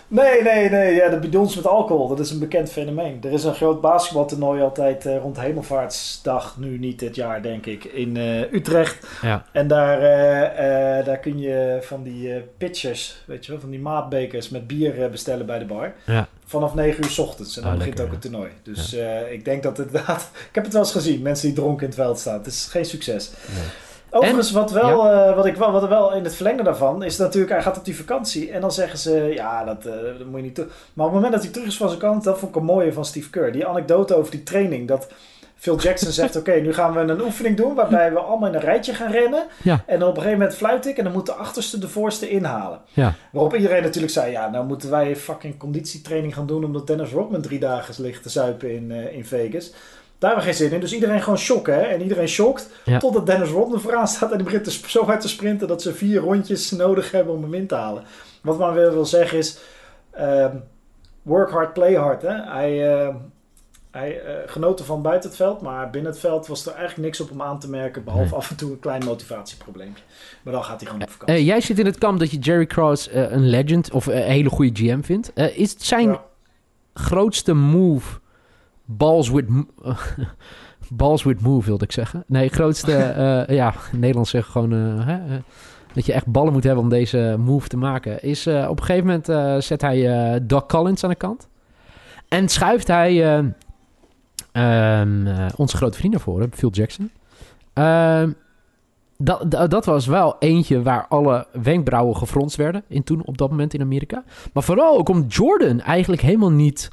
Nee, 0.07 0.41
nee, 0.41 0.69
nee. 0.69 0.93
Ja, 0.93 1.09
de 1.09 1.19
bidons 1.19 1.55
met 1.55 1.67
alcohol, 1.67 2.07
dat 2.07 2.19
is 2.19 2.31
een 2.31 2.39
bekend 2.39 2.71
fenomeen. 2.71 3.19
Er 3.23 3.31
is 3.31 3.43
een 3.43 3.55
groot 3.55 3.81
basketbaltoernooi 3.81 4.61
altijd 4.61 5.05
eh, 5.05 5.17
rond 5.17 5.39
Hemelvaartsdag, 5.39 6.57
nu 6.57 6.77
niet 6.77 6.99
dit 6.99 7.15
jaar 7.15 7.41
denk 7.41 7.65
ik, 7.65 7.83
in 7.83 8.17
eh, 8.17 8.53
Utrecht. 8.53 9.07
Ja. 9.21 9.45
En 9.51 9.67
daar, 9.67 10.01
eh, 10.01 11.05
daar 11.05 11.17
kun 11.17 11.39
je 11.39 11.77
van 11.81 12.03
die 12.03 12.33
pitchers, 12.57 13.23
weet 13.25 13.45
je 13.45 13.51
wel, 13.51 13.61
van 13.61 13.69
die 13.69 13.79
maatbekers 13.79 14.49
met 14.49 14.67
bier 14.67 15.09
bestellen 15.09 15.45
bij 15.45 15.59
de 15.59 15.65
bar. 15.65 15.93
Ja. 16.05 16.27
Vanaf 16.45 16.73
9 16.73 17.03
uur 17.03 17.09
s 17.09 17.19
ochtends 17.19 17.57
en 17.57 17.61
dan 17.61 17.71
Ah, 17.71 17.77
begint 17.77 17.97
lekker, 17.97 18.15
ook 18.15 18.21
het 18.21 18.31
toernooi. 18.31 18.51
Dus 18.63 18.95
ik 19.31 19.45
denk 19.45 19.63
dat 19.63 19.77
het 19.77 19.87
inderdaad... 19.91 20.29
Ik 20.49 20.55
heb 20.55 20.63
het 20.63 20.73
wel 20.73 20.81
eens 20.81 20.91
gezien, 20.91 21.21
mensen 21.21 21.47
die 21.47 21.55
dronken 21.55 21.81
in 21.81 21.87
het 21.87 21.95
veld 21.95 22.19
staan. 22.19 22.37
Het 22.37 22.47
is 22.47 22.67
geen 22.71 22.85
succes. 22.85 23.31
Nee. 23.53 23.63
Overigens, 24.17 24.51
wat, 24.51 24.71
wel, 24.71 25.09
eh, 25.09 25.35
wat 25.35 25.45
ik 25.45 25.55
wel, 25.55 25.71
wat 25.71 25.83
er 25.83 25.89
wel 25.89 26.13
in 26.13 26.23
het 26.23 26.35
verlengde 26.35 26.63
daarvan 26.63 27.03
is 27.03 27.17
natuurlijk, 27.17 27.53
hij 27.53 27.61
gaat 27.61 27.77
op 27.77 27.85
die 27.85 27.95
vakantie 27.95 28.51
en 28.51 28.61
dan 28.61 28.71
zeggen 28.71 28.99
ze, 28.99 29.31
ja, 29.33 29.63
dat, 29.63 29.85
eh, 29.85 29.93
dat 30.17 30.27
moet 30.27 30.35
je 30.35 30.45
niet 30.45 30.55
doen. 30.55 30.69
Maar 30.93 31.05
op 31.05 31.11
het 31.11 31.21
moment 31.21 31.33
dat 31.33 31.43
hij 31.43 31.51
terug 31.51 31.67
is 31.67 31.77
van 31.77 31.87
zijn 31.87 31.99
kant, 31.99 32.23
dat 32.23 32.39
vond 32.39 32.51
ik 32.51 32.57
een 32.57 32.65
mooie 32.65 32.93
van 32.93 33.05
Steve 33.05 33.29
Kerr. 33.29 33.51
Die 33.51 33.67
anekdote 33.67 34.15
over 34.15 34.31
die 34.31 34.43
training, 34.43 34.87
dat 34.87 35.07
Phil 35.55 35.79
Jackson 35.79 36.11
zegt, 36.11 36.35
oké, 36.41 36.51
nu 36.51 36.73
gaan 36.73 36.93
we 36.93 36.99
een 36.99 37.21
oefening 37.21 37.57
doen 37.57 37.75
waarbij 37.75 38.11
we 38.11 38.19
allemaal 38.19 38.49
in 38.49 38.55
een 38.55 38.61
rijtje 38.61 38.93
gaan 38.93 39.11
rennen. 39.11 39.43
Ja. 39.63 39.83
En 39.85 39.99
dan 39.99 40.09
op 40.09 40.15
een 40.15 40.21
gegeven 40.21 40.39
moment 40.39 40.57
fluit 40.57 40.85
ik 40.85 40.97
en 40.97 41.03
dan 41.03 41.13
moet 41.13 41.25
de 41.25 41.33
achterste 41.33 41.79
de 41.79 41.87
voorste 41.87 42.29
inhalen. 42.29 42.79
Ja. 42.93 43.13
Waarop 43.31 43.55
iedereen 43.55 43.83
natuurlijk 43.83 44.13
zei, 44.13 44.31
ja, 44.31 44.49
nou 44.49 44.65
moeten 44.65 44.89
wij 44.89 45.15
fucking 45.15 45.57
conditietraining 45.57 46.33
gaan 46.33 46.47
doen 46.47 46.63
omdat 46.63 46.87
Dennis 46.87 47.11
Rodman 47.11 47.41
drie 47.41 47.59
dagen 47.59 48.03
ligt 48.03 48.23
te 48.23 48.29
zuipen 48.29 48.71
in, 48.71 48.91
eh, 48.91 49.13
in 49.15 49.25
Vegas. 49.25 49.73
Daar 50.19 50.29
hebben 50.29 50.49
we 50.49 50.53
geen 50.55 50.67
zin 50.67 50.75
in. 50.75 50.79
Dus 50.79 50.93
iedereen 50.93 51.21
gewoon 51.21 51.37
shocken, 51.39 51.73
hè. 51.73 51.81
En 51.81 52.01
iedereen 52.01 52.27
shokt. 52.27 52.69
Ja. 52.85 52.97
Totdat 52.99 53.25
Dennis 53.25 53.49
Rodman 53.49 53.81
vooraan 53.81 54.07
staat 54.07 54.31
en 54.31 54.35
die 54.37 54.45
begint 54.45 54.63
te 54.63 54.71
zo 54.89 55.05
hard 55.05 55.21
te 55.21 55.27
sprinten 55.27 55.67
dat 55.67 55.81
ze 55.81 55.93
vier 55.93 56.19
rondjes 56.21 56.71
nodig 56.71 57.11
hebben 57.11 57.33
om 57.33 57.41
hem 57.43 57.53
in 57.53 57.67
te 57.67 57.75
halen. 57.75 58.03
Wat 58.41 58.57
maar 58.57 58.73
weer 58.73 58.91
wil 58.93 59.05
zeggen 59.05 59.37
is, 59.37 59.57
ehm, 60.11 60.55
work 61.21 61.49
hard, 61.51 61.73
play 61.73 61.93
hard. 61.93 62.21
Hè? 62.21 62.33
Hij, 62.43 62.93
ehm, 62.93 63.15
hij 63.91 64.21
eh, 64.21 64.33
genoot 64.45 64.79
ervan 64.79 65.01
buiten 65.01 65.29
het 65.29 65.37
veld, 65.37 65.61
maar 65.61 65.89
binnen 65.89 66.11
het 66.11 66.19
veld 66.19 66.47
was 66.47 66.65
er 66.65 66.71
eigenlijk 66.73 67.01
niks 67.01 67.21
op 67.21 67.29
hem 67.29 67.41
aan 67.41 67.59
te 67.59 67.69
merken, 67.69 68.03
behalve 68.03 68.25
Nee. 68.29 68.35
af 68.35 68.49
en 68.49 68.55
toe 68.55 68.71
een 68.71 68.79
klein 68.79 69.03
motivatieprobleempje. 69.05 70.03
Maar 70.43 70.53
dan 70.53 70.63
gaat 70.63 70.79
hij 70.81 70.87
gewoon 70.89 71.03
op 71.03 71.09
vakantie. 71.11 71.35
Eh, 71.35 71.45
jij 71.45 71.61
zit 71.61 71.79
in 71.79 71.85
het 71.85 71.97
kamp 71.97 72.19
dat 72.19 72.31
je 72.31 72.37
Jerry 72.37 72.67
eh, 72.67 73.31
een 73.31 73.49
legend 73.49 73.91
of 73.91 74.07
eh, 74.07 74.15
een 74.15 74.31
hele 74.31 74.49
goede 74.49 74.71
GM 74.85 75.01
vindt. 75.01 75.33
Eh, 75.33 75.57
is 75.57 75.71
het 75.71 75.83
zijn 75.83 76.09
Ja. 76.09 76.23
grootste 76.93 77.53
move 77.53 78.19
balls 78.85 79.29
with 79.29 79.45
balls 80.89 81.23
with 81.23 81.41
move 81.41 81.65
wilde 81.65 81.83
ik 81.83 81.91
zeggen? 81.91 82.23
Nee, 82.27 82.49
grootste 82.49 82.95
eh, 83.47 83.55
ja, 83.55 83.73
Nederlands 83.91 84.29
zeggen 84.29 84.51
gewoon 84.51 84.73
eh, 84.73 85.05
hè, 85.05 85.35
eh, 85.35 85.41
dat 85.93 86.05
je 86.05 86.13
echt 86.13 86.27
ballen 86.27 86.53
moet 86.53 86.63
hebben 86.63 86.83
om 86.83 86.89
deze 86.89 87.35
move 87.39 87.67
te 87.67 87.77
maken. 87.77 88.23
Is 88.23 88.47
op 88.47 88.79
een 88.79 88.85
gegeven 88.85 89.05
moment 89.05 89.29
eh, 89.29 89.55
zet 89.59 89.81
hij 89.81 90.33
eh 90.33 90.39
Doc 90.43 90.65
Collins 90.65 91.03
aan 91.03 91.09
de 91.09 91.15
kant 91.15 91.47
en 92.27 92.49
schuift 92.49 92.87
hij 92.87 93.23
eh, 93.23 93.37
ehm, 94.51 95.27
eh, 95.27 95.45
onze 95.55 95.77
grote 95.77 95.97
vriend 95.97 96.13
naar 96.13 96.21
voren, 96.21 96.49
Phil 96.53 96.69
Jackson. 96.69 97.11
Ehm, 97.73 98.31
dat, 99.17 99.51
dat, 99.69 99.85
was 99.85 100.05
wel 100.05 100.35
eentje 100.39 100.81
waar 100.81 101.05
alle 101.07 101.47
wenkbrauwen 101.61 102.15
gefronst 102.17 102.55
werden 102.55 102.83
in 102.87 103.03
toen 103.03 103.25
op 103.25 103.37
dat 103.37 103.49
moment 103.49 103.73
in 103.73 103.81
Amerika. 103.81 104.23
Maar 104.53 104.63
vooral 104.63 104.97
ook 104.97 105.09
omdat 105.09 105.33
Jordan 105.33 105.81
eigenlijk 105.81 106.21
helemaal 106.21 106.51
niet 106.51 106.89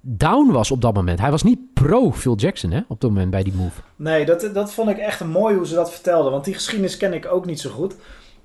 down 0.00 0.52
was 0.52 0.70
op 0.70 0.80
dat 0.80 0.94
moment. 0.94 1.20
Hij 1.20 1.30
was 1.30 1.42
niet 1.42 1.58
pro 1.74 2.12
Phil 2.12 2.34
Jackson 2.34 2.70
hè, 2.70 2.80
op 2.88 3.00
dat 3.00 3.10
moment 3.10 3.30
bij 3.30 3.42
die 3.42 3.52
move. 3.52 3.80
Nee, 3.96 4.24
dat, 4.24 4.50
dat 4.52 4.72
vond 4.72 4.90
ik 4.90 4.98
echt 4.98 5.24
mooi 5.24 5.56
hoe 5.56 5.66
ze 5.66 5.74
dat 5.74 5.90
vertelden. 5.90 6.32
Want 6.32 6.44
die 6.44 6.54
geschiedenis 6.54 6.96
ken 6.96 7.12
ik 7.12 7.26
ook 7.26 7.46
niet 7.46 7.60
zo 7.60 7.70
goed. 7.70 7.94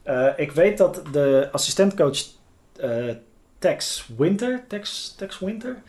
Eh, 0.03 0.27
ik 0.35 0.51
weet 0.51 0.77
dat 0.77 1.01
de 1.11 1.49
assistentcoach 1.51 2.17
eh, 2.75 3.05
Tex 3.59 4.09
Winter, 4.17 4.63
Tex, 4.67 5.13
Tex 5.17 5.39
Winter, 5.39 5.81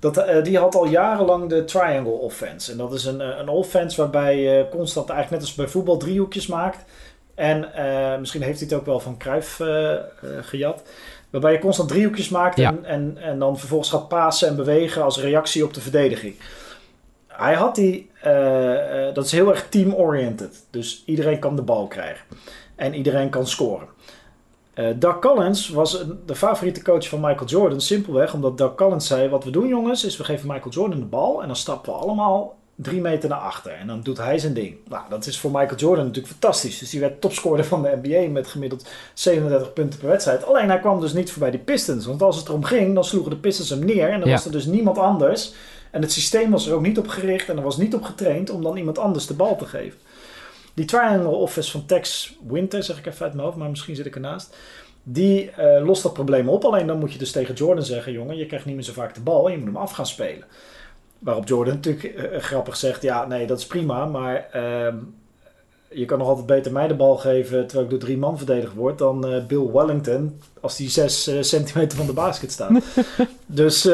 dat, 0.00 0.16
eh, 0.16 0.42
die 0.42 0.58
had 0.58 0.74
al 0.74 0.86
jarenlang 0.86 1.48
de 1.48 1.64
triangle 1.64 2.12
offense. 2.12 2.72
En 2.72 2.78
dat 2.78 2.92
is 2.92 3.04
een, 3.04 3.20
een 3.20 3.48
offense 3.48 4.00
waarbij 4.00 4.68
constant 4.70 5.08
eigenlijk 5.08 5.42
net 5.42 5.50
als 5.50 5.58
bij 5.58 5.72
voetbal 5.72 5.96
driehoekjes 5.96 6.46
maakt. 6.46 6.84
En 7.34 7.70
misschien 8.20 8.42
heeft 8.42 8.60
hij 8.60 8.68
het 8.68 8.78
ook 8.78 8.86
wel 8.86 9.00
van 9.00 9.16
Cruijff 9.16 9.60
gejat. 10.40 10.82
Waarbij 11.32 11.52
je 11.52 11.58
constant 11.58 11.88
driehoekjes 11.88 12.28
maakt 12.28 12.56
Ja. 12.56 12.68
en, 12.68 12.84
en, 12.84 13.18
en 13.18 13.38
dan 13.38 13.58
vervolgens 13.58 13.90
gaat 13.90 14.08
pasen 14.08 14.48
en 14.48 14.56
bewegen 14.56 15.02
als 15.02 15.18
reactie 15.20 15.64
op 15.64 15.74
de 15.74 15.80
verdediging. 15.80 16.34
Hij 17.26 17.54
had 17.54 17.74
die, 17.74 18.10
eh, 18.20 19.08
eh, 19.08 19.14
dat 19.14 19.24
is 19.24 19.32
heel 19.32 19.48
erg 19.50 19.68
team-oriented. 19.68 20.64
Dus 20.70 21.02
iedereen 21.06 21.38
kan 21.38 21.56
de 21.56 21.62
bal 21.62 21.86
krijgen. 21.86 22.24
En 22.76 22.94
iedereen 22.94 23.28
kan 23.30 23.46
scoren. 23.46 23.88
Eh 24.74 24.86
Doug 24.96 25.18
Collins 25.18 25.68
was 25.68 26.00
een- 26.00 26.20
de 26.26 26.34
favoriete 26.34 26.82
coach 26.82 27.08
van 27.08 27.20
Michael 27.20 27.46
Jordan. 27.48 27.80
Simpelweg 27.80 28.34
omdat 28.34 28.58
Doug 28.58 28.74
Collins 28.74 29.06
zei: 29.06 29.28
Wat 29.28 29.44
we 29.44 29.50
doen, 29.50 29.68
jongens, 29.68 30.04
is 30.04 30.16
we 30.16 30.24
geven 30.24 30.46
Michael 30.48 30.70
Jordan 30.74 30.98
de 30.98 31.04
bal. 31.06 31.40
En 31.40 31.46
dan 31.46 31.56
stappen 31.56 31.92
we 31.92 31.98
allemaal 31.98 32.54
drie 32.82 33.00
meter 33.00 33.28
naar 33.28 33.38
achter. 33.38 33.72
En 33.72 33.86
dan 33.86 34.00
doet 34.02 34.18
hij 34.18 34.38
zijn 34.38 34.52
ding. 34.54 34.76
Nou, 34.88 35.02
dat 35.08 35.26
is 35.26 35.38
voor 35.38 35.50
Michael 35.50 35.76
Jordan 35.76 36.04
natuurlijk 36.04 36.32
fantastisch. 36.32 36.78
Dus 36.78 36.90
die 36.90 37.00
werd 37.00 37.20
topscorer 37.20 37.64
van 37.64 37.82
de 37.82 37.98
NBA 38.02 38.30
met 38.30 38.46
gemiddeld 38.46 38.88
37 39.14 39.72
punten 39.72 39.98
per 39.98 40.08
wedstrijd. 40.08 40.44
Alleen 40.44 40.68
hij 40.68 40.78
kwam 40.80 41.00
dus 41.00 41.12
niet 41.12 41.30
voorbij 41.30 41.50
die 41.50 41.60
Pistons. 41.60 42.06
Want 42.06 42.22
als 42.22 42.36
het 42.36 42.48
erom 42.48 42.64
ging, 42.64 42.94
dan 42.94 43.04
sloegen 43.04 43.30
de 43.30 43.36
Pistons 43.36 43.68
hem 43.70 43.84
neer. 43.84 44.08
En 44.08 44.20
dan 44.20 44.28
Ja. 44.28 44.34
was 44.34 44.44
er 44.44 44.52
dus 44.52 44.64
niemand 44.64 44.98
anders 44.98 45.52
En 45.90 46.02
het 46.02 46.12
systeem 46.12 46.50
was 46.50 46.66
er 46.66 46.74
ook 46.74 46.82
niet 46.82 46.98
op 46.98 47.08
gericht 47.08 47.48
en 47.48 47.56
er 47.56 47.62
was 47.62 47.76
niet 47.76 47.94
op 47.94 48.02
getraind 48.02 48.50
om 48.50 48.62
dan 48.62 48.76
iemand 48.76 48.98
anders 48.98 49.26
de 49.26 49.34
bal 49.34 49.56
te 49.56 49.66
geven. 49.66 49.98
Die 50.74 50.84
triangle 50.84 51.28
office 51.28 51.70
van 51.70 51.86
Tex 51.86 52.36
Winter, 52.48 52.82
zeg 52.82 52.98
ik 52.98 53.06
even 53.06 53.24
uit 53.24 53.32
mijn 53.34 53.44
hoofd, 53.46 53.58
maar 53.58 53.70
misschien 53.70 53.96
zit 53.96 54.06
ik 54.06 54.14
ernaast. 54.14 54.56
Die 55.02 55.50
uh, 55.58 55.84
lost 55.86 56.02
dat 56.02 56.12
probleem 56.12 56.48
op. 56.48 56.64
Alleen 56.64 56.86
dan 56.86 56.98
moet 56.98 57.12
je 57.12 57.18
dus 57.18 57.32
tegen 57.32 57.54
Jordan 57.54 57.84
zeggen: 57.84 58.12
jongen, 58.12 58.36
je 58.36 58.46
krijgt 58.46 58.64
niet 58.66 58.74
meer 58.74 58.84
zo 58.84 58.92
vaak 58.92 59.14
de 59.14 59.20
bal 59.20 59.46
en 59.46 59.52
je 59.52 59.58
moet 59.58 59.66
hem 59.66 59.76
af 59.76 59.92
gaan 59.92 60.06
spelen. 60.06 60.44
Waarop 61.22 61.48
Jordan 61.48 61.74
natuurlijk 61.74 62.32
uh, 62.32 62.38
grappig 62.38 62.76
zegt: 62.76 63.02
ja, 63.02 63.26
nee, 63.26 63.46
dat 63.46 63.58
is 63.58 63.66
prima, 63.66 64.06
maar 64.06 64.48
uh, 64.56 64.94
je 65.88 66.04
kan 66.04 66.18
nog 66.18 66.28
altijd 66.28 66.46
beter 66.46 66.72
mij 66.72 66.88
de 66.88 66.94
bal 66.94 67.16
geven 67.16 67.66
terwijl 67.66 67.84
ik 67.84 67.90
door 67.90 67.98
drie 67.98 68.18
man 68.18 68.36
verdedigd 68.36 68.74
word 68.74 68.98
dan 68.98 69.28
uh, 69.28 69.46
Bill 69.46 69.70
Wellington 69.72 70.40
als 70.60 70.76
die 70.76 70.90
zes 70.90 71.30
centimeter 71.40 71.98
van 71.98 72.06
de 72.06 72.12
basket 72.12 72.52
staat. 72.52 72.70
dus 73.46 73.84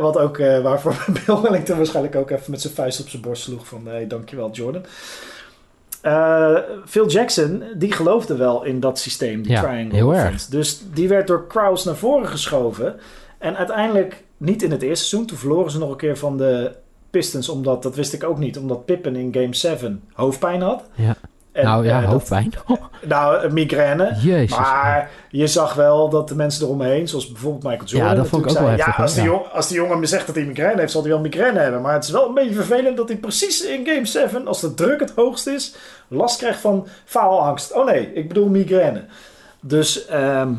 wat 0.00 0.18
ook 0.18 0.36
waarvoor 0.38 1.04
Bill 1.26 1.40
Wellington 1.40 1.76
waarschijnlijk 1.76 2.16
ook 2.16 2.30
even 2.30 2.50
met 2.50 2.60
zijn 2.60 2.74
vuist 2.74 3.00
op 3.00 3.08
zijn 3.08 3.22
borst 3.22 3.42
sloeg 3.42 3.66
van: 3.66 3.86
hey, 3.86 4.06
dankjewel, 4.06 4.50
Jordan. 4.50 4.84
Phil 6.86 7.08
Jackson, 7.08 7.62
die 7.76 7.92
geloofde 7.92 8.36
wel 8.36 8.64
in 8.64 8.80
dat 8.80 8.98
systeem, 8.98 9.42
die 9.42 9.52
ja, 9.52 9.62
triangle 9.62 9.94
heel 9.94 10.14
erg. 10.14 10.46
Dus 10.46 10.80
die 10.92 11.08
werd 11.08 11.26
door 11.26 11.46
Kraus 11.46 11.84
naar 11.84 11.96
voren 11.96 12.28
geschoven. 12.28 12.96
En 13.38 13.56
uiteindelijk 13.56 14.24
niet 14.36 14.62
in 14.62 14.70
het 14.70 14.82
eerste 14.82 15.04
seizoen. 15.04 15.28
Toen 15.28 15.38
verloren 15.38 15.70
ze 15.70 15.78
nog 15.78 15.90
een 15.90 15.96
keer 15.96 16.16
van 16.18 16.36
de 16.36 16.74
Pistons. 17.10 17.48
Omdat, 17.48 17.82
dat 17.82 17.94
wist 17.94 18.12
ik 18.12 18.24
ook 18.24 18.38
niet, 18.38 18.58
omdat 18.58 18.84
Pippen 18.84 19.16
in 19.16 19.34
game 19.34 19.54
7 19.54 20.02
hoofdpijn 20.12 20.62
had. 20.62 20.84
Ja. 20.94 21.16
En, 21.52 21.64
nou 21.64 21.84
ja, 21.84 21.96
eh, 21.96 22.02
dat- 22.02 22.10
hoofdpijn. 22.10 22.52
nou, 23.02 23.52
migraine. 23.52 24.14
Jezus. 24.20 24.58
Maar 24.58 25.10
je 25.30 25.46
zag 25.46 25.74
wel 25.74 26.08
dat 26.08 26.28
de 26.28 26.34
mensen 26.34 26.64
eromheen, 26.64 27.08
zoals 27.08 27.32
bijvoorbeeld 27.32 27.62
Michael 27.62 27.88
Jordan, 27.88 28.08
Ja, 28.10 28.14
dat 28.14 28.26
vond 28.28 28.44
ik 28.44 28.50
ook 28.50 28.58
wel 28.58 28.68
heftig, 28.68 28.96
ja, 28.96 29.02
als, 29.02 29.14
die 29.14 29.30
als 29.30 29.68
die 29.68 29.76
jongen 29.76 30.00
me 30.00 30.06
zegt 30.06 30.26
dat 30.26 30.34
hij 30.34 30.44
migraine 30.44 30.80
heeft, 30.80 30.92
zal 30.92 31.02
hij 31.02 31.10
wel 31.10 31.20
migraine 31.20 31.58
hebben. 31.58 31.80
Maar 31.82 31.92
het 31.92 32.04
is 32.04 32.10
wel 32.10 32.28
een 32.28 32.34
beetje 32.34 32.54
vervelend 32.54 32.96
dat 32.96 33.08
hij 33.08 33.16
precies 33.16 33.64
in 33.64 33.86
game 33.86 34.06
7, 34.06 34.46
als 34.46 34.60
de 34.60 34.74
druk 34.74 35.00
het 35.00 35.12
hoogst 35.14 35.46
is, 35.46 35.76
last 36.08 36.38
krijgt 36.38 36.60
van 36.60 36.86
faalangst. 37.04 37.72
Oh 37.72 37.84
nee, 37.84 38.12
ik 38.12 38.28
bedoel 38.28 38.48
migraine. 38.48 39.04
Dus 39.60 40.06
ehm, 40.06 40.50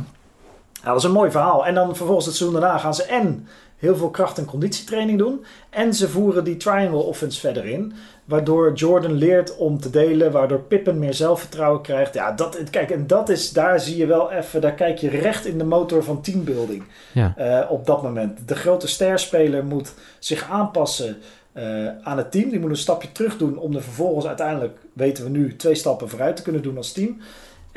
ja, 0.73 0.93
dat 0.93 0.97
is 0.97 1.03
een 1.03 1.11
mooi 1.11 1.31
verhaal. 1.31 1.65
En 1.65 1.73
dan 1.73 1.95
vervolgens 1.95 2.25
het 2.25 2.35
seizoen 2.35 2.59
daarna 2.59 2.77
gaan 2.77 2.95
ze 2.95 3.03
en 3.03 3.47
heel 3.77 3.95
veel 3.95 4.09
kracht- 4.09 4.37
en 4.37 4.45
conditietraining 4.45 5.17
doen. 5.17 5.45
En 5.69 5.93
ze 5.93 6.09
voeren 6.09 6.43
die 6.43 6.57
triangle 6.57 6.97
offense 6.97 7.39
verder 7.39 7.65
in. 7.65 7.93
Waardoor 8.25 8.73
Jordan 8.73 9.11
leert 9.11 9.57
om 9.57 9.79
te 9.79 9.89
delen. 9.89 10.31
Waardoor 10.31 10.59
Pippen 10.59 10.99
meer 10.99 11.13
zelfvertrouwen 11.13 11.81
krijgt. 11.81 12.13
Ja, 12.13 12.31
dat, 12.31 12.63
kijk, 12.69 12.89
en 12.89 13.07
dat 13.07 13.29
is, 13.29 13.51
daar 13.51 13.79
zie 13.79 13.97
je 13.97 14.05
wel 14.05 14.31
even, 14.31 14.61
daar 14.61 14.73
kijk 14.73 14.97
je 14.97 15.09
recht 15.09 15.45
in 15.45 15.57
de 15.57 15.63
motor 15.63 16.03
van 16.03 16.21
teambuilding. 16.21 16.83
Ja. 17.11 17.33
eh, 17.37 17.71
op 17.71 17.85
dat 17.85 18.03
moment. 18.03 18.47
De 18.47 18.55
grote 18.55 18.87
sterspeler 18.87 19.65
moet 19.65 19.93
zich 20.19 20.49
aanpassen 20.49 21.17
eh, 21.53 21.87
aan 22.03 22.17
het 22.17 22.31
team. 22.31 22.49
Die 22.49 22.59
moet 22.59 22.69
een 22.69 22.77
stapje 22.77 23.11
terug 23.11 23.37
doen 23.37 23.57
om 23.57 23.75
er 23.75 23.81
vervolgens 23.83 24.25
uiteindelijk, 24.25 24.77
weten 24.93 25.23
we 25.23 25.29
nu, 25.29 25.55
twee 25.55 25.75
stappen 25.75 26.09
vooruit 26.09 26.35
te 26.35 26.41
kunnen 26.41 26.61
doen 26.61 26.77
als 26.77 26.91
team. 26.91 27.17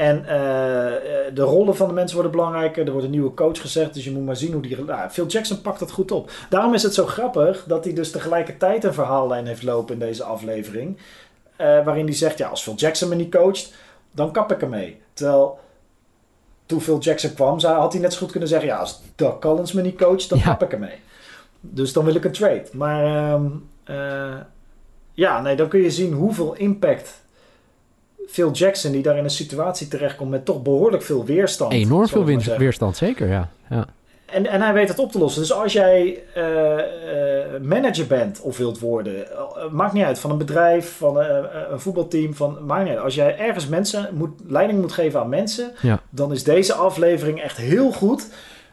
En 0.00 0.26
eh, 0.26 0.86
eh, 0.86 1.34
de 1.34 1.42
rollen 1.42 1.76
van 1.76 1.88
de 1.88 1.94
mensen 1.94 2.14
worden 2.16 2.32
belangrijker. 2.36 2.84
Er 2.86 2.90
wordt 2.90 3.04
een 3.06 3.12
nieuwe 3.12 3.34
coach 3.34 3.60
gezegd. 3.60 3.94
Dus 3.94 4.04
je 4.04 4.10
moet 4.10 4.24
maar 4.24 4.36
zien 4.36 4.52
hoe 4.52 4.62
die... 4.62 4.84
Nou, 4.84 5.10
Phil 5.10 5.26
Jackson 5.26 5.60
pakt 5.60 5.78
dat 5.78 5.90
goed 5.90 6.10
op. 6.10 6.30
Daarom 6.48 6.74
is 6.74 6.82
het 6.82 6.94
zo 6.94 7.06
grappig 7.06 7.64
dat 7.66 7.84
hij 7.84 7.92
dus 7.94 8.10
tegelijkertijd 8.10 8.84
een 8.84 8.94
verhaallijn 8.94 9.46
heeft 9.46 9.62
lopen 9.62 9.94
in 9.94 10.00
deze 10.00 10.24
aflevering. 10.24 10.96
eh, 11.56 11.66
waarin 11.84 12.04
hij 12.04 12.14
zegt, 12.14 12.38
ja, 12.38 12.48
als 12.48 12.62
Phil 12.62 12.74
Jackson 12.74 13.08
me 13.08 13.14
niet 13.14 13.30
coacht, 13.30 13.72
dan 14.12 14.32
kap 14.32 14.52
ik 14.52 14.62
ermee. 14.62 15.00
Terwijl 15.12 15.58
toen 16.66 16.80
Phil 16.80 16.98
Jackson 16.98 17.34
kwam, 17.34 17.58
had 17.60 17.92
hij 17.92 18.02
net 18.02 18.12
zo 18.12 18.18
goed 18.18 18.30
kunnen 18.30 18.48
zeggen, 18.48 18.68
ja, 18.68 18.76
als 18.76 19.00
Doug 19.16 19.38
Collins 19.38 19.72
me 19.72 19.82
niet 19.82 19.96
coacht, 19.98 20.28
dan 20.28 20.38
Ja. 20.38 20.44
kap 20.44 20.62
ik 20.62 20.72
ermee. 20.72 20.98
Dus 21.60 21.92
dan 21.92 22.04
wil 22.04 22.14
ik 22.14 22.24
een 22.24 22.32
trade. 22.32 22.64
Maar 22.72 23.04
ehm, 23.04 23.46
eh, 23.84 24.36
ja, 25.12 25.40
nee, 25.40 25.56
dan 25.56 25.68
kun 25.68 25.80
je 25.80 25.90
zien 25.90 26.12
hoeveel 26.12 26.54
impact 26.54 27.20
Phil 28.30 28.50
Jackson, 28.50 28.92
die 28.92 29.02
daar 29.02 29.16
in 29.16 29.24
een 29.24 29.30
situatie 29.30 29.88
terechtkomt 29.88 30.30
met 30.30 30.44
toch 30.44 30.62
behoorlijk 30.62 31.02
veel 31.02 31.24
weerstand. 31.24 31.72
Enorm 31.72 32.08
veel 32.08 32.24
weerstand, 32.58 32.96
zeker, 32.96 33.28
ja. 33.28 33.48
ja. 33.70 33.86
En, 34.24 34.46
en 34.46 34.60
hij 34.60 34.72
weet 34.72 34.88
het 34.88 34.98
op 34.98 35.12
te 35.12 35.18
lossen. 35.18 35.40
Dus 35.40 35.52
als 35.52 35.72
jij 35.72 36.22
eh, 36.34 36.78
eh, 36.78 37.62
manager 37.62 38.06
bent 38.06 38.40
of 38.40 38.56
wilt 38.56 38.78
worden, 38.78 39.30
eh, 39.30 39.70
maakt 39.70 39.92
niet 39.92 40.04
uit, 40.04 40.18
van 40.18 40.30
een 40.30 40.38
bedrijf, 40.38 40.96
van 40.96 41.18
een 41.70 41.80
voetbalteam, 41.80 42.34
van, 42.34 42.58
maakt 42.66 42.84
niet 42.84 42.94
uit. 42.94 43.04
Als 43.04 43.14
jij 43.14 43.38
ergens 43.38 43.66
mensen 43.66 44.08
moet, 44.12 44.30
leiding 44.46 44.80
moet 44.80 44.92
geven 44.92 45.20
aan 45.20 45.28
mensen, 45.28 45.72
Ja. 45.82 46.00
dan 46.10 46.32
is 46.32 46.44
deze 46.44 46.72
aflevering 46.74 47.40
echt 47.40 47.56
heel 47.56 47.92
goed 47.92 48.28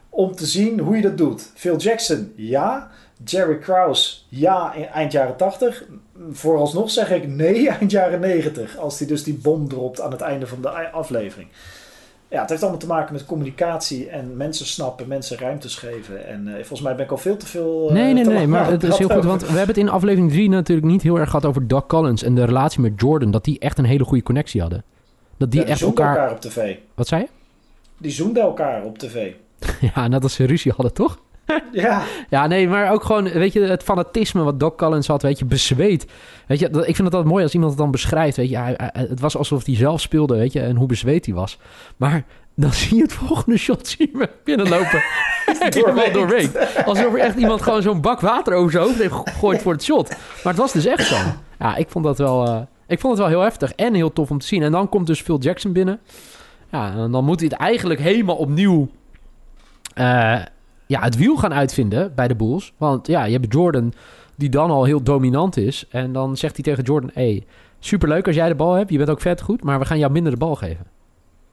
om 0.09 0.35
te 0.35 0.45
zien 0.45 0.79
hoe 0.79 0.95
je 0.95 1.01
dat 1.01 1.17
doet. 1.17 1.51
Phil 1.55 1.77
Jackson, 1.77 2.33
ja. 2.35 2.89
Jerry 3.25 3.57
Krause, 3.57 4.15
ja, 4.27 4.73
in 4.73 4.85
eind 4.85 5.11
jaren 5.11 5.35
80. 5.37 5.83
Vooralsnog 6.31 6.89
zeg 6.91 7.11
ik 7.11 7.27
nee, 7.27 7.69
eind 7.79 7.91
jaren 7.91 8.19
90. 8.19 8.77
Als 8.77 8.99
hij 8.99 9.07
dus 9.07 9.23
die 9.23 9.33
bom 9.41 9.67
dropt 9.67 10.01
aan 10.01 10.11
het 10.11 10.21
einde 10.21 10.47
van 10.47 10.61
de 10.61 10.69
aflevering. 10.91 11.47
Ja, 12.29 12.41
het 12.41 12.49
heeft 12.49 12.61
allemaal 12.61 12.79
te 12.79 12.87
maken 12.87 13.13
met 13.13 13.25
communicatie 13.25 14.09
en 14.09 14.37
mensen 14.37 14.65
snappen, 14.65 15.07
mensen 15.07 15.37
ruimtes 15.37 15.75
geven. 15.75 16.27
En 16.27 16.47
eh, 16.47 16.53
volgens 16.55 16.81
mij 16.81 16.95
ben 16.95 17.05
ik 17.05 17.11
al 17.11 17.17
veel 17.17 17.37
te 17.37 17.45
veel. 17.45 17.87
eh, 17.87 17.93
Nee, 17.93 18.13
nee, 18.13 18.25
nee, 18.25 18.47
maar 18.47 18.71
het 18.71 18.83
is 18.83 18.97
heel 18.97 19.09
goed, 19.09 19.23
want 19.23 19.41
we 19.41 19.47
hebben 19.47 19.67
het 19.67 19.77
in 19.77 19.89
aflevering 19.89 20.31
3 20.31 20.49
natuurlijk 20.49 20.87
niet 20.87 21.01
heel 21.01 21.19
erg 21.19 21.29
gehad 21.29 21.45
over 21.45 21.67
Doc 21.67 21.83
Collins 21.87 22.23
en 22.23 22.35
de 22.35 22.45
relatie 22.45 22.81
met 22.81 22.93
Jordan, 23.01 23.31
dat 23.31 23.43
die 23.43 23.59
echt 23.59 23.77
een 23.77 23.85
hele 23.85 24.03
goede 24.03 24.23
connectie 24.23 24.61
hadden. 24.61 24.83
Dat 25.37 25.51
die 25.51 25.61
Ja, 25.61 25.67
echt 25.67 25.79
zoenden 25.79 26.05
elkaar... 26.05 26.17
elkaar 26.21 26.35
op 26.35 26.41
tv. 26.41 26.75
Wat 26.93 27.07
zei 27.07 27.21
je? 27.21 27.27
Die 27.97 28.11
zoenden 28.11 28.43
elkaar 28.43 28.83
op 28.83 28.97
tv. 28.97 29.31
Ja, 29.95 30.07
net 30.07 30.23
als 30.23 30.33
ze 30.33 30.45
ruzie 30.45 30.71
hadden, 30.75 30.93
toch? 30.93 31.19
Ja, 31.71 32.01
Ja, 32.29 32.47
nee, 32.47 32.67
maar 32.67 32.91
ook 32.91 33.03
gewoon, 33.03 33.23
weet 33.23 33.53
je, 33.53 33.59
het 33.61 33.83
fanatisme 33.83 34.43
wat 34.43 34.59
Doc 34.59 34.75
Collins 34.75 35.07
had, 35.07 35.21
weet 35.21 35.39
je, 35.39 35.45
bezweet. 35.45 36.07
Weet 36.47 36.59
je, 36.59 36.69
dat, 36.69 36.87
ik 36.87 36.95
vind 36.95 37.07
het 37.07 37.13
altijd 37.13 37.31
mooi 37.31 37.43
als 37.43 37.53
iemand 37.53 37.71
het 37.71 37.81
dan 37.81 37.91
beschrijft, 37.91 38.37
weet 38.37 38.49
je. 38.49 38.57
Hij, 38.57 38.73
hij- 38.77 39.05
het 39.09 39.19
was 39.19 39.37
alsof 39.37 39.65
hij 39.65 39.75
zelf 39.75 40.01
speelde, 40.01 40.35
weet 40.37 40.53
je, 40.53 40.59
en 40.61 40.75
hoe 40.75 40.87
bezweet 40.87 41.25
hij 41.25 41.35
was. 41.35 41.57
Maar 41.97 42.23
dan 42.55 42.73
zie 42.81 42.95
je 42.97 43.03
het 43.03 43.13
volgende 43.13 43.57
shot, 43.57 43.87
zie 43.87 44.09
je 44.11 44.17
me 44.17 44.29
binnenlopen. 44.43 45.03
Helemaal 45.69 46.11
doorweekt. 46.11 46.85
Alsof 46.85 47.13
er 47.13 47.19
echt 47.19 47.35
iemand 47.37 47.61
gewoon 47.61 47.81
zo'n 47.81 48.01
bak 48.01 48.19
water 48.19 48.53
over 48.53 48.71
zijn 48.71 48.83
hoofd 48.83 48.97
heeft 48.99 49.13
gegooid 49.13 49.61
voor 49.61 49.73
het 49.73 49.83
shot. 49.83 50.09
Maar 50.09 50.53
het 50.53 50.57
was 50.61 50.71
dus 50.71 50.85
echt 50.85 51.07
zo. 51.07 51.15
Ja, 51.59 51.75
ik 51.75 51.89
vond 51.89 52.05
dat 52.05 52.17
wel, 52.17 52.45
eh, 52.47 52.61
ik 52.87 52.99
vond 52.99 53.13
het 53.17 53.21
wel 53.27 53.31
heel 53.37 53.41
heftig 53.47 53.73
en 53.73 53.93
heel 53.93 54.13
tof 54.13 54.29
om 54.31 54.39
te 54.39 54.47
zien. 54.47 54.63
En 54.63 54.71
dan 54.71 54.89
komt 54.89 55.07
dus 55.07 55.21
Phil 55.21 55.39
Jackson 55.39 55.71
binnen. 55.71 55.99
Ja, 56.71 56.91
en 56.97 57.11
dan 57.11 57.25
moet 57.25 57.39
hij 57.39 57.49
het 57.51 57.59
eigenlijk 57.59 57.99
helemaal 57.99 58.35
opnieuw 58.35 58.87
eh, 59.93 60.35
ja, 60.87 61.01
het 61.01 61.17
wiel 61.17 61.35
gaan 61.37 61.53
uitvinden 61.53 62.11
bij 62.15 62.27
de 62.27 62.35
Bulls. 62.35 62.73
Want 62.77 63.07
ja, 63.07 63.23
je 63.23 63.31
hebt 63.39 63.53
Jordan 63.53 63.93
die 64.35 64.49
dan 64.49 64.69
al 64.69 64.83
heel 64.83 65.03
dominant 65.03 65.57
is. 65.57 65.85
En 65.89 66.13
dan 66.13 66.37
zegt 66.37 66.55
hij 66.55 66.63
tegen 66.63 66.83
Jordan... 66.83 67.09
Hey, 67.13 67.45
superleuk 67.79 68.27
als 68.27 68.35
jij 68.35 68.47
de 68.47 68.55
bal 68.55 68.73
hebt. 68.73 68.89
Je 68.89 68.97
bent 68.97 69.09
ook 69.09 69.21
vet 69.21 69.41
goed. 69.41 69.63
Maar 69.63 69.79
we 69.79 69.85
gaan 69.85 69.99
jou 69.99 70.11
minder 70.11 70.31
de 70.31 70.37
bal 70.37 70.55
geven. 70.55 70.85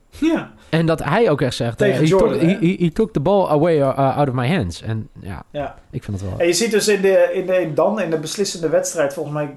ja. 0.08 0.52
En 0.68 0.86
dat 0.86 1.04
hij 1.04 1.30
ook 1.30 1.40
echt 1.40 1.54
zegt... 1.54 1.78
Tegen 1.78 1.94
eh, 1.94 2.00
he, 2.00 2.06
Jordan, 2.06 2.38
took, 2.38 2.60
he, 2.60 2.76
he- 2.78 2.90
took 2.90 3.12
the 3.12 3.20
ball 3.20 3.46
away 3.46 3.78
uh, 3.78 4.16
out 4.16 4.28
of 4.28 4.34
my 4.34 4.48
hands. 4.48 4.82
En 4.82 5.08
ja, 5.20 5.42
ja. 5.50 5.78
ik 5.90 6.04
vind 6.04 6.20
het 6.20 6.30
wel... 6.30 6.38
En 6.38 6.46
je 6.46 6.52
ziet 6.52 6.70
dus 6.70 6.88
in 6.88 7.00
de, 7.00 7.30
in 7.32 7.46
de, 7.46 7.70
dan 7.74 8.00
in 8.00 8.10
de 8.10 8.18
beslissende 8.18 8.68
wedstrijd, 8.68 9.14
volgens 9.14 9.34
mij 9.34 9.56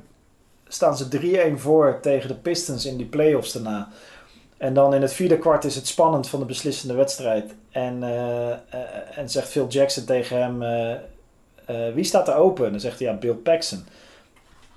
staan 0.68 0.98
ze 0.98 1.52
3-1 1.56 1.60
voor 1.60 2.00
tegen 2.02 2.28
de 2.28 2.36
Pistons 2.36 2.86
in 2.86 2.98
die 2.98 3.06
playoffs 3.06 3.54
daarna. 3.54 3.90
En 4.58 4.74
dan 4.74 4.94
in 4.94 5.02
het 5.02 5.14
vierde 5.14 5.38
kwart 5.38 5.64
is 5.64 5.76
het 5.76 5.88
spannend 5.88 6.30
van 6.30 6.40
de 6.40 6.46
beslissende 6.46 6.94
wedstrijd. 6.94 7.56
En, 7.72 8.04
eh, 8.04 8.52
eh, 8.52 8.58
en 9.16 9.30
zegt 9.30 9.48
Phil 9.48 9.68
Jackson 9.68 10.04
tegen 10.04 10.42
hem, 10.42 10.62
eh, 11.66 11.94
wie 11.94 12.04
staat 12.04 12.28
er 12.28 12.36
open? 12.36 12.66
En 12.66 12.72
dan 12.72 12.80
zegt 12.80 13.00
hij, 13.00 13.08
ja, 13.08 13.14
Bill 13.14 13.34
Paxson. 13.34 13.86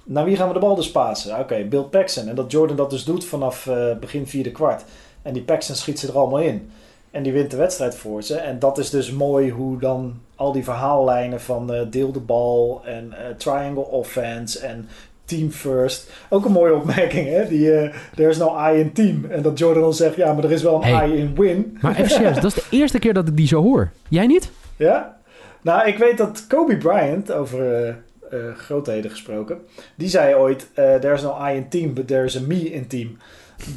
Naar 0.04 0.24
wie 0.24 0.36
gaan 0.36 0.48
we 0.48 0.54
de 0.54 0.60
bal 0.60 0.74
dus 0.74 0.90
pasen? 0.90 1.38
Oké, 1.38 1.64
Bill 1.64 1.82
Paxson. 1.82 2.28
En 2.28 2.34
dat 2.34 2.50
Jordan 2.50 2.76
dat 2.76 2.90
dus 2.90 3.04
doet 3.04 3.24
vanaf 3.24 3.68
begin 4.00 4.26
vierde 4.26 4.52
kwart. 4.52 4.84
En 5.22 5.32
die 5.32 5.42
Paxson 5.42 5.74
schiet 5.74 5.98
ze 5.98 6.08
er 6.08 6.18
allemaal 6.18 6.40
in. 6.40 6.70
En 7.10 7.22
die 7.22 7.32
wint 7.32 7.50
de 7.50 7.56
wedstrijd 7.56 7.94
voor 7.94 8.22
ze. 8.22 8.36
En 8.36 8.58
dat 8.58 8.78
is 8.78 8.90
dus 8.90 9.10
mooi 9.10 9.50
hoe 9.50 9.78
dan 9.78 10.20
al 10.34 10.52
die 10.52 10.64
verhaallijnen 10.64 11.40
van 11.40 11.88
deel 11.90 12.12
de 12.12 12.20
bal 12.20 12.82
en 12.84 13.14
triangle 13.36 13.86
offense 13.86 14.58
en 14.58 14.88
team 15.36 15.50
first. 15.50 16.10
Ook 16.28 16.44
een 16.44 16.52
mooie 16.52 16.74
opmerking, 16.74 17.28
hè? 17.28 17.48
Die 17.48 17.72
eh 17.72 17.94
there's 18.14 18.38
no 18.38 18.56
I 18.72 18.78
in 18.80 18.92
team. 18.92 19.24
En 19.30 19.42
dat 19.42 19.58
Jordan 19.58 19.82
dan 19.82 19.94
zegt, 19.94 20.16
ja, 20.16 20.32
maar 20.32 20.44
er 20.44 20.52
is 20.52 20.62
wel 20.62 20.74
een 20.84 20.94
Hey. 20.94 21.08
I 21.08 21.12
in 21.18 21.34
win. 21.36 21.78
Maar 21.80 21.96
even 21.96 22.10
serieus, 22.10 22.34
dat 22.34 22.44
is 22.44 22.54
de 22.54 22.64
eerste 22.70 22.98
keer 22.98 23.14
dat 23.14 23.28
ik 23.28 23.36
die 23.36 23.46
zo 23.46 23.62
hoor. 23.62 23.90
Jij 24.08 24.26
niet? 24.26 24.50
Ja? 24.76 25.16
Nou, 25.62 25.88
ik 25.88 25.98
weet 25.98 26.18
dat 26.18 26.44
Kobe 26.48 26.76
Bryant, 26.76 27.32
over 27.32 27.74
eh, 27.74 27.88
eh, 27.88 27.96
grootheden 28.56 29.10
gesproken, 29.10 29.58
die 29.94 30.08
zei 30.08 30.34
ooit, 30.34 30.66
eh 30.74 30.94
there's 30.94 31.22
no 31.22 31.36
I 31.48 31.54
in 31.56 31.68
team, 31.68 31.94
but 31.94 32.06
there's 32.06 32.36
a 32.36 32.40
me 32.46 32.70
in 32.72 32.86
team. 32.86 33.16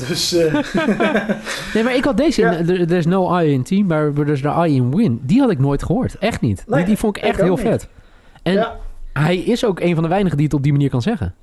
Dus 0.07 0.31
Nee, 1.73 1.83
maar 1.83 1.95
ik 1.95 2.03
had 2.03 2.17
deze... 2.17 2.41
Ja. 2.41 2.51
in- 2.51 2.65
there- 2.65 2.85
There's 2.85 3.05
no 3.05 3.39
I 3.39 3.51
in 3.51 3.63
team, 3.63 3.85
maar 3.85 4.13
there's 4.13 4.41
no 4.41 4.63
I 4.63 4.75
in 4.75 4.95
win. 4.95 5.19
Die 5.23 5.39
had 5.39 5.49
ik 5.51 5.59
nooit 5.59 5.83
gehoord. 5.83 6.15
Echt 6.19 6.41
niet. 6.41 6.63
Nee, 6.67 6.77
die, 6.77 6.85
die 6.87 6.97
vond 6.97 7.17
ik 7.17 7.23
echt 7.23 7.41
heel 7.41 7.49
niet. 7.55 7.59
vet. 7.59 7.87
En 8.43 8.53
ja. 8.53 8.75
hij 9.13 9.37
is 9.37 9.65
ook 9.65 9.79
een 9.79 9.93
van 9.93 10.03
de 10.03 10.09
weinigen 10.09 10.37
die 10.37 10.45
het 10.45 10.55
op 10.55 10.63
die 10.63 10.71
manier 10.71 10.89
kan 10.89 11.01
zeggen. 11.01 11.33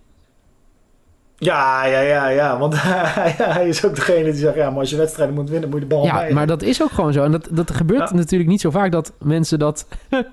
Ja, 1.40 1.84
ja, 1.86 2.00
ja, 2.00 2.28
ja, 2.28 2.58
want 2.58 2.74
hij, 2.82 3.68
is 3.68 3.84
ook 3.84 3.94
degene 3.94 4.24
die 4.24 4.34
zegt, 4.34 4.54
ja, 4.54 4.70
maar 4.70 4.78
als 4.78 4.90
je 4.90 4.96
wedstrijden 4.96 5.34
moet 5.34 5.50
winnen, 5.50 5.68
moet 5.68 5.80
je 5.80 5.86
de 5.88 5.94
bal 5.94 6.04
Ja, 6.04 6.14
bij 6.14 6.32
maar 6.32 6.46
dat 6.46 6.62
is 6.62 6.82
ook 6.82 6.90
gewoon 6.90 7.12
zo. 7.12 7.24
En 7.24 7.32
dat, 7.32 7.48
dat 7.50 7.70
gebeurt 7.70 8.10
Ja. 8.10 8.16
natuurlijk 8.16 8.50
niet 8.50 8.60
zo 8.60 8.70
vaak 8.70 8.92
dat 8.92 9.12
mensen 9.18 9.58
dat 9.58 9.86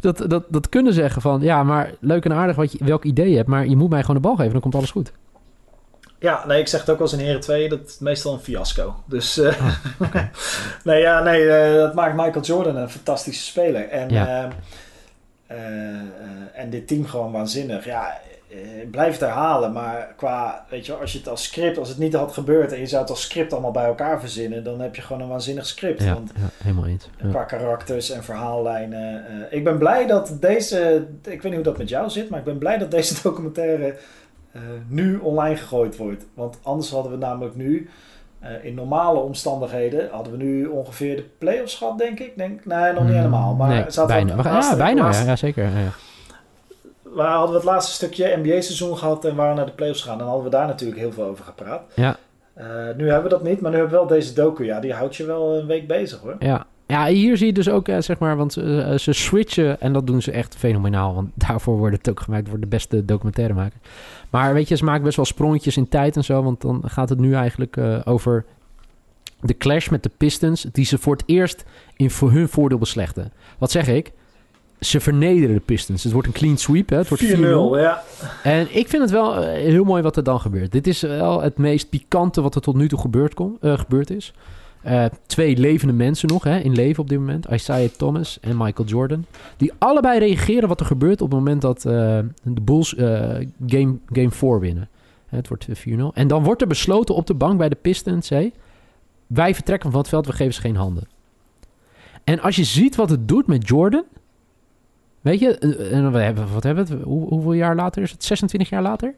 dat, 0.00 0.24
dat, 0.26 0.44
dat 0.48 0.68
kunnen 0.68 0.92
zeggen 0.92 1.22
van... 1.22 1.40
Ja, 1.40 1.62
maar 1.62 1.94
leuk 2.00 2.24
en 2.24 2.32
aardig 2.32 2.56
wat 2.56 2.72
je, 2.72 2.84
welk 2.84 3.04
idee 3.04 3.30
je 3.30 3.36
hebt... 3.36 3.48
maar 3.48 3.66
je 3.66 3.76
moet 3.76 3.90
mij 3.90 4.00
gewoon 4.00 4.16
de 4.16 4.22
bal 4.22 4.36
geven, 4.36 4.52
dan 4.52 4.60
komt 4.60 4.74
alles 4.74 4.90
goed. 4.90 5.12
Ja, 6.18 6.46
nee, 6.46 6.60
ik 6.60 6.68
zeg 6.68 6.80
het 6.80 6.90
ook 6.90 7.00
als 7.00 7.12
in 7.12 7.18
Heren 7.18 7.40
2, 7.40 7.68
dat 7.68 7.80
is 7.86 7.98
meestal 7.98 8.32
een 8.32 8.40
fiasco. 8.40 8.94
Dus 9.06 9.38
uh, 9.38 9.54
nee, 10.84 11.00
ja, 11.00 11.22
nee, 11.22 11.44
uh, 11.44 11.74
dat 11.74 11.94
maakt 11.94 12.16
Michael 12.16 12.44
Jordan 12.44 12.76
een 12.76 12.90
fantastische 12.90 13.44
speler. 13.44 13.88
En, 13.88 14.08
ja. 14.08 14.48
uh, 15.50 15.56
en 16.54 16.70
dit 16.70 16.88
team 16.88 17.06
gewoon 17.06 17.32
waanzinnig. 17.32 17.84
Ja, 17.84 18.20
blijf 18.90 19.12
het 19.12 19.20
herhalen, 19.20 19.72
maar 19.72 20.12
qua, 20.16 20.64
weet 20.68 20.86
je, 20.86 20.94
als 20.94 21.12
je 21.12 21.18
het 21.18 21.28
als 21.28 21.44
script, 21.44 21.78
als 21.78 21.88
het 21.88 21.98
niet 21.98 22.14
had 22.14 22.32
gebeurd 22.32 22.72
en 22.72 22.78
je 22.78 22.86
zou 22.86 23.00
het 23.00 23.10
als 23.10 23.22
script 23.22 23.52
allemaal 23.52 23.70
bij 23.70 23.84
elkaar 23.84 24.20
verzinnen, 24.20 24.64
dan 24.64 24.80
heb 24.80 24.94
je 24.94 25.02
gewoon 25.02 25.22
een 25.22 25.28
waanzinnig 25.28 25.66
script. 25.66 26.02
Ja, 26.02 26.14
want, 26.14 26.32
ja 26.36 26.48
helemaal 26.64 26.86
eens. 26.86 27.08
Qua 27.30 27.44
karakters 27.44 28.10
en 28.10 28.24
verhaallijnen. 28.24 29.24
ik 29.50 29.64
ben 29.64 29.78
blij 29.78 30.06
dat 30.06 30.36
deze, 30.40 31.06
ik 31.22 31.42
weet 31.42 31.42
niet 31.42 31.54
hoe 31.54 31.62
dat 31.62 31.78
met 31.78 31.88
jou 31.88 32.10
zit, 32.10 32.30
maar 32.30 32.38
ik 32.38 32.44
ben 32.44 32.58
blij 32.58 32.78
dat 32.78 32.90
deze 32.90 33.14
documentaire 33.28 33.96
uh, 34.52 34.62
nu 34.88 35.16
online 35.16 35.56
gegooid 35.56 35.96
wordt. 35.96 36.26
Want 36.34 36.58
anders 36.62 36.90
hadden 36.90 37.12
we 37.12 37.18
namelijk 37.18 37.56
nu, 37.56 37.88
uh, 38.42 38.64
in 38.64 38.74
normale 38.74 39.18
omstandigheden, 39.18 40.08
hadden 40.10 40.32
we 40.32 40.44
nu 40.44 40.66
ongeveer 40.66 41.16
de 41.16 41.24
play-offs 41.38 41.74
gehad, 41.74 41.98
denk 41.98 42.20
ik. 42.20 42.36
Denk, 42.36 42.64
nee, 42.64 42.92
nog 42.92 43.04
niet 43.04 43.14
helemaal. 43.14 43.54
Maar 43.54 43.68
nee, 43.68 44.06
bijna. 44.06 44.36
We, 44.36 44.42
ja, 44.42 44.76
bijna, 44.76 45.02
laatste, 45.02 45.24
ja, 45.24 45.36
zeker. 45.36 45.64
Ja. 45.64 45.92
We 47.14 47.22
hadden 47.22 47.50
we 47.50 47.56
het 47.56 47.64
laatste 47.64 47.92
stukje 47.92 48.36
NBA-seizoen 48.36 48.98
gehad 48.98 49.24
en 49.24 49.34
waren 49.34 49.56
naar 49.56 49.66
de 49.66 49.72
play-offs 49.72 50.02
gegaan. 50.02 50.18
Dan 50.18 50.26
hadden 50.26 50.44
we 50.44 50.50
daar 50.50 50.66
natuurlijk 50.66 51.00
heel 51.00 51.12
veel 51.12 51.24
over 51.24 51.44
gepraat. 51.44 51.82
Ja. 51.94 52.16
Uh, 52.58 52.64
nu 52.96 53.06
hebben 53.06 53.22
we 53.22 53.28
dat 53.28 53.42
niet, 53.42 53.60
maar 53.60 53.70
nu 53.70 53.76
hebben 53.76 53.94
we 53.94 54.06
wel 54.06 54.18
deze 54.18 54.34
docu. 54.34 54.64
Ja, 54.64 54.80
die 54.80 54.92
houdt 54.92 55.16
je 55.16 55.24
wel 55.24 55.54
een 55.54 55.66
week 55.66 55.86
bezig 55.86 56.20
hoor. 56.20 56.36
Ja, 56.38 56.66
ja, 56.90 57.06
hier 57.06 57.36
zie 57.36 57.46
je 57.46 57.52
dus 57.52 57.68
ook, 57.68 57.88
zeg 57.98 58.18
maar, 58.18 58.36
want 58.36 58.58
uh, 58.58 58.94
ze 58.98 59.12
switchen 59.12 59.80
en 59.80 59.92
dat 59.92 60.06
doen 60.06 60.22
ze 60.22 60.30
echt 60.30 60.56
fenomenaal. 60.56 61.14
Want 61.14 61.30
daarvoor 61.46 61.76
wordt 61.76 61.96
het 61.96 62.10
ook 62.10 62.20
gemaakt 62.20 62.46
door 62.46 62.60
de 62.60 62.66
beste 62.66 63.04
documentairemaker. 63.04 63.78
Maar 64.30 64.54
weet 64.54 64.68
je, 64.68 64.76
ze 64.76 64.84
maken 64.84 65.02
best 65.02 65.16
wel 65.16 65.24
sprongetjes 65.24 65.76
in 65.76 65.88
tijd 65.88 66.16
en 66.16 66.24
zo. 66.24 66.42
Want 66.42 66.60
dan 66.60 66.82
gaat 66.86 67.08
het 67.08 67.18
nu 67.18 67.34
eigenlijk 67.34 67.76
uh, 67.76 67.98
over 68.04 68.44
de 69.40 69.56
clash 69.56 69.88
met 69.88 70.02
de 70.02 70.10
Pistons. 70.16 70.66
Die 70.72 70.84
ze 70.84 70.98
voor 70.98 71.12
het 71.12 71.22
eerst 71.26 71.64
in 71.96 72.10
voor 72.10 72.30
hun 72.30 72.48
voordeel 72.48 72.78
beslechten. 72.78 73.32
Wat 73.58 73.70
zeg 73.70 73.88
ik? 73.88 74.12
Ze 74.80 75.00
vernederen 75.00 75.54
de 75.54 75.60
Pistons. 75.60 76.02
Het 76.02 76.12
wordt 76.12 76.26
een 76.26 76.34
clean 76.34 76.56
sweep. 76.56 76.88
Hè? 76.88 76.96
Het 76.96 77.08
wordt 77.08 77.24
4-0. 77.24 77.80
Ja. 77.80 78.02
En 78.42 78.76
ik 78.76 78.88
vind 78.88 79.02
het 79.02 79.10
wel 79.10 79.42
heel 79.42 79.84
mooi 79.84 80.02
wat 80.02 80.16
er 80.16 80.22
dan 80.22 80.40
gebeurt. 80.40 80.72
Dit 80.72 80.86
is 80.86 81.00
wel 81.00 81.42
het 81.42 81.58
meest 81.58 81.88
pikante 81.88 82.40
wat 82.40 82.54
er 82.54 82.60
tot 82.60 82.74
nu 82.74 82.88
toe 82.88 82.98
gebeurd, 82.98 83.34
kon, 83.34 83.58
uh, 83.60 83.78
gebeurd 83.78 84.10
is. 84.10 84.32
Uh, 84.86 85.04
twee 85.26 85.56
levende 85.56 85.92
mensen 85.92 86.28
nog 86.28 86.44
hè, 86.44 86.58
in 86.58 86.72
leven 86.72 87.02
op 87.02 87.08
dit 87.08 87.18
moment. 87.18 87.46
Isaiah 87.50 87.90
Thomas 87.90 88.38
en 88.40 88.56
Michael 88.56 88.88
Jordan. 88.88 89.24
Die 89.56 89.72
allebei 89.78 90.18
reageren 90.18 90.68
wat 90.68 90.80
er 90.80 90.86
gebeurt 90.86 91.20
op 91.20 91.30
het 91.30 91.38
moment 91.38 91.60
dat 91.60 91.84
uh, 91.84 91.92
de 92.42 92.60
Bulls 92.62 92.94
game, 93.66 93.98
game 94.06 94.30
4 94.30 94.60
winnen. 94.60 94.88
Het 95.26 95.48
wordt 95.48 95.66
4-0. 95.68 95.72
En 96.14 96.28
dan 96.28 96.44
wordt 96.44 96.60
er 96.60 96.68
besloten 96.68 97.14
op 97.14 97.26
de 97.26 97.34
bank 97.34 97.58
bij 97.58 97.68
de 97.68 97.76
Pistons... 97.80 98.28
Hey, 98.28 98.52
wij 99.26 99.54
vertrekken 99.54 99.90
van 99.90 100.00
het 100.00 100.08
veld, 100.08 100.26
we 100.26 100.32
geven 100.32 100.54
ze 100.54 100.60
geen 100.60 100.76
handen. 100.76 101.08
En 102.24 102.40
als 102.40 102.56
je 102.56 102.64
ziet 102.64 102.96
wat 102.96 103.10
het 103.10 103.28
doet 103.28 103.46
met 103.46 103.68
Jordan... 103.68 104.04
Weet 105.20 105.40
je, 105.40 105.58
en 105.92 106.12
we 106.12 106.18
hebben, 106.18 106.52
wat 106.52 106.62
hebben 106.62 106.86
we 106.86 106.94
het? 106.94 107.02
Hoe, 107.02 107.28
hoeveel 107.28 107.52
jaar 107.52 107.74
later 107.74 108.02
is 108.02 108.10
het? 108.10 108.24
26 108.24 108.68
jaar 108.68 108.82
later? 108.82 109.14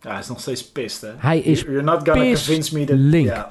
Ja, 0.00 0.10
hij 0.10 0.18
is 0.18 0.28
nog 0.28 0.40
steeds 0.40 0.70
pist, 0.70 1.00
hè? 1.00 1.10
Hij 1.16 1.38
is 1.38 1.60
You're 1.60 1.82
not 1.82 2.08
gonna 2.08 2.24
convince 2.24 2.78
me 2.78 2.84
that... 2.84 2.96
link. 2.96 3.26
Yeah. 3.26 3.46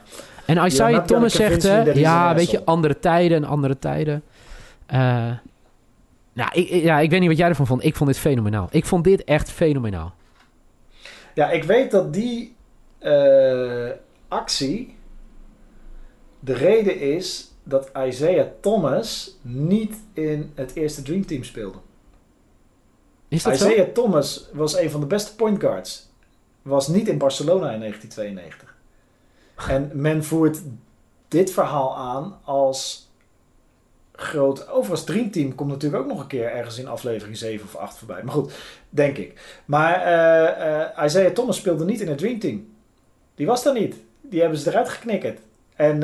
En 0.45 0.65
Isaiah 0.65 1.05
Thomas 1.05 1.33
zegt, 1.33 1.63
hè, 1.63 1.81
ja, 1.81 2.35
weet 2.35 2.51
je, 2.51 2.65
andere 2.65 2.99
tijden 2.99 3.37
en 3.37 3.43
andere 3.43 3.79
tijden. 3.79 4.23
Uh, 4.93 5.31
nou, 6.33 6.49
ik, 6.53 6.67
ja, 6.67 6.99
ik 6.99 7.09
weet 7.09 7.19
niet 7.19 7.29
wat 7.29 7.37
jij 7.37 7.49
ervan 7.49 7.67
vond. 7.67 7.83
Ik 7.83 7.95
vond 7.95 8.09
dit 8.09 8.19
fenomenaal. 8.19 8.67
Ik 8.71 8.85
vond 8.85 9.03
dit 9.03 9.23
echt 9.23 9.51
fenomenaal. 9.51 10.13
Ja, 11.33 11.49
ik 11.49 11.63
weet 11.63 11.91
dat 11.91 12.13
die 12.13 12.55
uh, 13.01 13.89
actie 14.27 14.95
de 16.39 16.53
reden 16.53 16.99
is 16.99 17.50
dat 17.63 17.91
Isaiah 18.07 18.47
Thomas 18.59 19.37
niet 19.41 19.95
in 20.13 20.51
het 20.55 20.75
eerste 20.75 21.01
Dream 21.01 21.25
Team 21.25 21.43
speelde. 21.43 21.77
Is 23.27 23.43
dat 23.43 23.53
Isaiah 23.53 23.85
zo? 23.85 23.91
Thomas 23.91 24.49
was 24.53 24.77
een 24.77 24.91
van 24.91 24.99
de 24.99 25.05
beste 25.05 25.35
point 25.35 25.59
guards. 25.59 26.09
Was 26.61 26.87
niet 26.87 27.07
in 27.07 27.17
Barcelona 27.17 27.71
in 27.71 27.79
1992. 27.79 28.75
En 29.67 29.91
men 29.93 30.23
voert 30.23 30.61
dit 31.27 31.51
verhaal 31.51 31.97
aan 31.97 32.39
als 32.43 33.09
groot. 34.11 34.69
Overigens, 34.69 35.03
Dream 35.03 35.31
Team 35.31 35.55
komt 35.55 35.69
natuurlijk 35.69 36.03
ook 36.03 36.09
nog 36.09 36.19
een 36.19 36.27
keer 36.27 36.51
ergens 36.51 36.77
in 36.77 36.87
aflevering 36.87 37.37
7 37.37 37.65
of 37.65 37.75
8 37.75 37.97
voorbij. 37.97 38.23
Maar 38.23 38.33
goed, 38.33 38.53
denk 38.89 39.17
ik. 39.17 39.61
Maar 39.65 39.97
uh, 39.99 40.97
uh, 40.97 41.05
Isaiah 41.05 41.33
Thomas 41.33 41.57
speelde 41.57 41.85
niet 41.85 42.01
in 42.01 42.07
het 42.07 42.17
Dream 42.17 42.39
Team. 42.39 42.73
Die 43.35 43.45
was 43.45 43.63
daar 43.63 43.73
niet. 43.73 43.95
Die 44.21 44.41
hebben 44.41 44.59
ze 44.59 44.69
eruit 44.69 44.89
geknikkerd. 44.89 45.39
En 45.81 45.95
uh, 45.95 46.01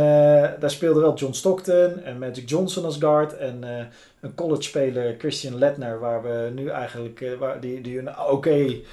daar 0.59 0.69
speelde 0.69 0.99
wel 0.99 1.15
John 1.15 1.33
Stockton 1.33 2.03
en 2.03 2.19
Magic 2.19 2.49
Johnson 2.49 2.85
als 2.85 2.97
guard. 2.97 3.37
En 3.37 3.63
een 4.19 4.35
college 4.35 4.61
speler, 4.61 5.15
Christian 5.17 5.57
Ledner, 5.57 5.99
waar 5.99 6.23
we 6.23 6.51
nu 6.55 6.67
eigenlijk. 6.67 7.35
waar, 7.39 7.59
die, 7.59 7.81
die 7.81 7.99
een 7.99 8.09
oké. 8.09 8.31
Okay 8.31 8.83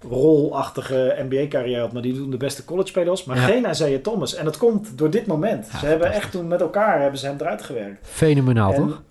rolachtige 0.00 1.16
NBA-carrière 1.28 1.80
had, 1.80 1.92
maar 1.92 2.02
die 2.02 2.14
doen 2.14 2.30
de 2.30 2.36
beste 2.36 2.64
college-spelers. 2.64 3.24
Maar 3.24 3.36
ja. 3.36 3.46
geen 3.46 3.70
Isaiah 3.70 4.02
Thomas. 4.02 4.34
En 4.34 4.44
dat 4.44 4.56
komt 4.56 4.98
door 4.98 5.10
dit 5.10 5.26
moment. 5.26 5.66
Ze 5.66 5.86
hebben 5.86 6.12
echt 6.12 6.30
toen 6.30 6.48
met 6.48 6.60
elkaar 6.60 7.00
hebben 7.00 7.20
ze 7.20 7.26
hem 7.26 7.36
eruit 7.40 7.62
gewerkt. 7.62 8.06
Fenomenaal, 8.08 8.72
en, 8.72 8.86
toch? 8.86 9.02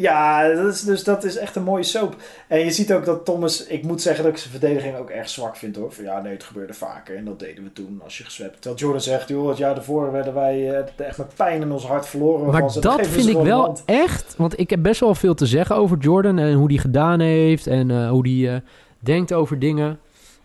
Ja, 0.00 0.54
dat 0.54 0.74
is, 0.74 0.82
dus 0.82 1.04
dat 1.04 1.24
is 1.24 1.36
echt 1.36 1.56
een 1.56 1.62
mooie 1.62 1.82
soap. 1.82 2.16
En 2.46 2.58
je 2.58 2.70
ziet 2.70 2.92
ook 2.92 3.04
dat 3.04 3.24
Thomas, 3.24 3.66
ik 3.66 3.82
moet 3.82 4.02
zeggen 4.02 4.24
dat 4.24 4.32
ik 4.32 4.38
zijn 4.38 4.50
verdediging 4.50 4.96
ook 4.96 5.10
erg 5.10 5.28
zwak 5.28 5.56
vind 5.56 5.76
hoor. 5.76 5.92
Van, 5.92 6.04
ja, 6.04 6.20
nee, 6.20 6.32
het 6.32 6.42
gebeurde 6.44 6.74
vaker 6.74 7.16
en 7.16 7.24
dat 7.24 7.38
deden 7.38 7.64
we 7.64 7.72
toen 7.72 8.00
als 8.04 8.18
je 8.18 8.24
geswept. 8.24 8.54
Terwijl 8.54 8.80
Jordan 8.80 9.00
zegt, 9.00 9.28
joh, 9.28 9.48
het 9.48 9.58
jaar 9.58 9.74
daarvoor 9.74 10.12
werden 10.12 10.34
wij 10.34 10.58
uh, 10.70 11.06
echt 11.06 11.18
met 11.18 11.34
pijn 11.36 11.60
in 11.60 11.72
ons 11.72 11.86
hart 11.86 12.06
verloren. 12.06 12.50
Maar 12.50 12.72
dat 12.80 13.06
vind 13.06 13.28
ik 13.28 13.36
wel 13.36 13.78
echt, 13.84 14.34
want 14.36 14.58
ik 14.58 14.70
heb 14.70 14.82
best 14.82 15.00
wel 15.00 15.14
veel 15.14 15.34
te 15.34 15.46
zeggen 15.46 15.76
over 15.76 15.98
Jordan 15.98 16.38
en 16.38 16.52
hoe 16.52 16.68
die 16.68 16.78
gedaan 16.78 17.20
heeft 17.20 17.66
en 17.66 17.88
uh, 17.88 18.10
hoe 18.10 18.22
die 18.22 18.48
uh, 18.48 18.56
denkt 18.98 19.32
over 19.32 19.58
dingen. 19.58 19.98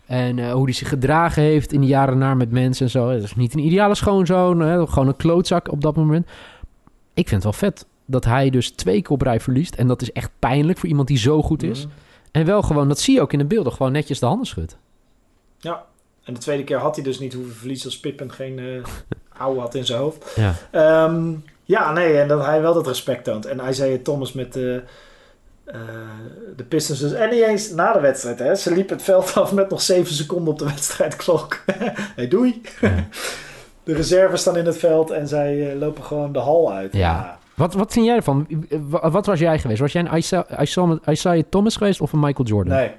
En 0.06 0.36
uh, 0.36 0.52
hoe 0.52 0.64
hij 0.64 0.72
zich 0.72 0.88
gedragen 0.88 1.42
heeft 1.42 1.72
in 1.72 1.80
de 1.80 1.86
jaren 1.86 2.18
na 2.18 2.34
met 2.34 2.50
mensen 2.50 2.84
en 2.84 2.90
zo. 2.90 3.08
Het 3.08 3.22
is 3.22 3.34
niet 3.34 3.54
een 3.54 3.66
ideale 3.66 3.94
schoonzoon. 3.94 4.60
Hè? 4.60 4.86
Gewoon 4.86 5.08
een 5.08 5.16
klootzak 5.16 5.72
op 5.72 5.80
dat 5.80 5.96
moment. 5.96 6.26
Ik 7.14 7.28
vind 7.28 7.42
het 7.42 7.60
wel 7.60 7.70
vet 7.70 7.86
dat 8.04 8.24
hij 8.24 8.50
dus 8.50 8.70
twee 8.70 9.02
keer 9.02 9.10
op 9.10 9.22
rij 9.22 9.40
verliest. 9.40 9.74
En 9.74 9.86
dat 9.86 10.02
is 10.02 10.12
echt 10.12 10.30
pijnlijk 10.38 10.78
voor 10.78 10.88
iemand 10.88 11.08
die 11.08 11.18
zo 11.18 11.42
goed 11.42 11.62
is. 11.62 11.84
Mm. 11.84 11.92
En 12.30 12.44
wel 12.44 12.62
gewoon, 12.62 12.88
dat 12.88 13.00
zie 13.00 13.14
je 13.14 13.20
ook 13.20 13.32
in 13.32 13.38
de 13.38 13.44
beelden, 13.44 13.72
gewoon 13.72 13.92
netjes 13.92 14.18
de 14.18 14.26
handen 14.26 14.46
schudt. 14.46 14.76
Ja, 15.58 15.84
en 16.24 16.34
de 16.34 16.40
tweede 16.40 16.64
keer 16.64 16.78
had 16.78 16.94
hij 16.94 17.04
dus 17.04 17.18
niet 17.18 17.32
hoeven 17.32 17.54
verliezen 17.54 17.86
als 17.86 18.00
Pippen 18.00 18.32
geen 18.32 18.58
uh, 18.58 18.84
ouwe 19.36 19.60
had 19.60 19.74
in 19.74 19.86
zijn 19.86 19.98
hoofd. 19.98 20.36
Ja. 20.36 21.04
Um, 21.04 21.44
ja, 21.64 21.92
nee, 21.92 22.18
en 22.18 22.28
dat 22.28 22.44
hij 22.44 22.60
wel 22.62 22.74
dat 22.74 22.86
respect 22.86 23.24
toont. 23.24 23.46
En 23.46 23.68
Isaiah 23.68 24.02
Thomas 24.02 24.32
met... 24.32 24.56
Uh, 24.56 24.76
uh, 25.66 25.74
de 26.56 26.64
Pistons 26.64 26.98
dus. 26.98 27.12
En 27.12 27.30
niet 27.30 27.42
eens 27.42 27.70
na 27.70 27.92
de 27.92 28.00
wedstrijd. 28.00 28.38
Hè. 28.38 28.54
Ze 28.54 28.74
liepen 28.74 28.96
het 28.96 29.04
veld 29.04 29.34
af 29.34 29.52
met 29.52 29.70
nog 29.70 29.82
7 29.82 30.14
seconden 30.14 30.52
op 30.52 30.58
de 30.58 30.64
wedstrijdklok. 30.64 31.64
hey, 32.16 32.28
doei. 32.28 32.62
Ja. 32.80 32.94
De 33.84 33.94
reserves 33.94 34.40
staan 34.40 34.56
in 34.56 34.66
het 34.66 34.78
veld 34.78 35.10
en 35.10 35.28
zij 35.28 35.74
uh, 35.74 35.80
lopen 35.80 36.04
gewoon 36.04 36.32
de 36.32 36.38
hal 36.38 36.72
uit. 36.72 36.92
Ja. 36.92 36.98
ja. 36.98 37.38
Wat, 37.54 37.74
wat 37.74 37.92
vind 37.92 38.06
jij 38.06 38.16
ervan? 38.16 38.46
Wat 38.90 39.26
was 39.26 39.38
jij 39.38 39.58
geweest? 39.58 39.80
Was 39.80 39.92
jij 39.92 40.04
een 40.04 40.16
Isaiah, 40.16 41.06
Isaiah, 41.06 41.44
Thomas 41.48 41.76
geweest 41.76 42.00
of 42.00 42.12
een 42.12 42.20
Michael 42.20 42.48
Jordan? 42.48 42.76
Nee. 42.76 42.92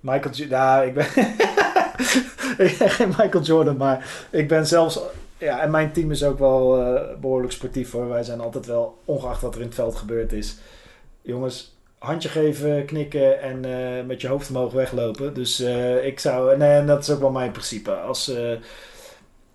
Michael 0.00 0.34
Jordan. 0.34 0.58
Nou, 0.58 0.86
ik 0.86 0.94
ben... 0.94 1.06
ik 2.66 2.76
ben 2.78 2.90
geen 2.90 3.08
Michael 3.08 3.42
Jordan, 3.42 3.76
maar 3.76 4.26
ik 4.30 4.48
ben 4.48 4.66
zelfs... 4.66 5.00
Ja, 5.38 5.60
en 5.60 5.70
mijn 5.70 5.92
team 5.92 6.10
is 6.10 6.24
ook 6.24 6.38
wel 6.38 6.80
uh, 6.80 7.00
behoorlijk 7.20 7.52
sportief 7.52 7.92
hoor. 7.92 8.08
Wij 8.08 8.22
zijn 8.22 8.40
altijd 8.40 8.66
wel, 8.66 8.98
ongeacht 9.04 9.40
wat 9.40 9.54
er 9.54 9.60
in 9.60 9.66
het 9.66 9.74
veld 9.74 9.96
gebeurd 9.96 10.32
is... 10.32 10.58
Jongens, 11.22 11.76
handje 11.98 12.28
geven, 12.28 12.84
knikken 12.84 13.40
en 13.40 13.66
uh, 13.66 14.06
met 14.06 14.20
je 14.20 14.28
hoofd 14.28 14.48
omhoog 14.48 14.72
weglopen. 14.72 15.34
Dus 15.34 15.60
uh, 15.60 16.04
ik 16.04 16.20
zou, 16.20 16.56
nee, 16.56 16.78
en 16.78 16.86
dat 16.86 17.02
is 17.02 17.10
ook 17.10 17.20
wel 17.20 17.30
mijn 17.30 17.50
principe. 17.50 17.92
Als, 17.92 18.32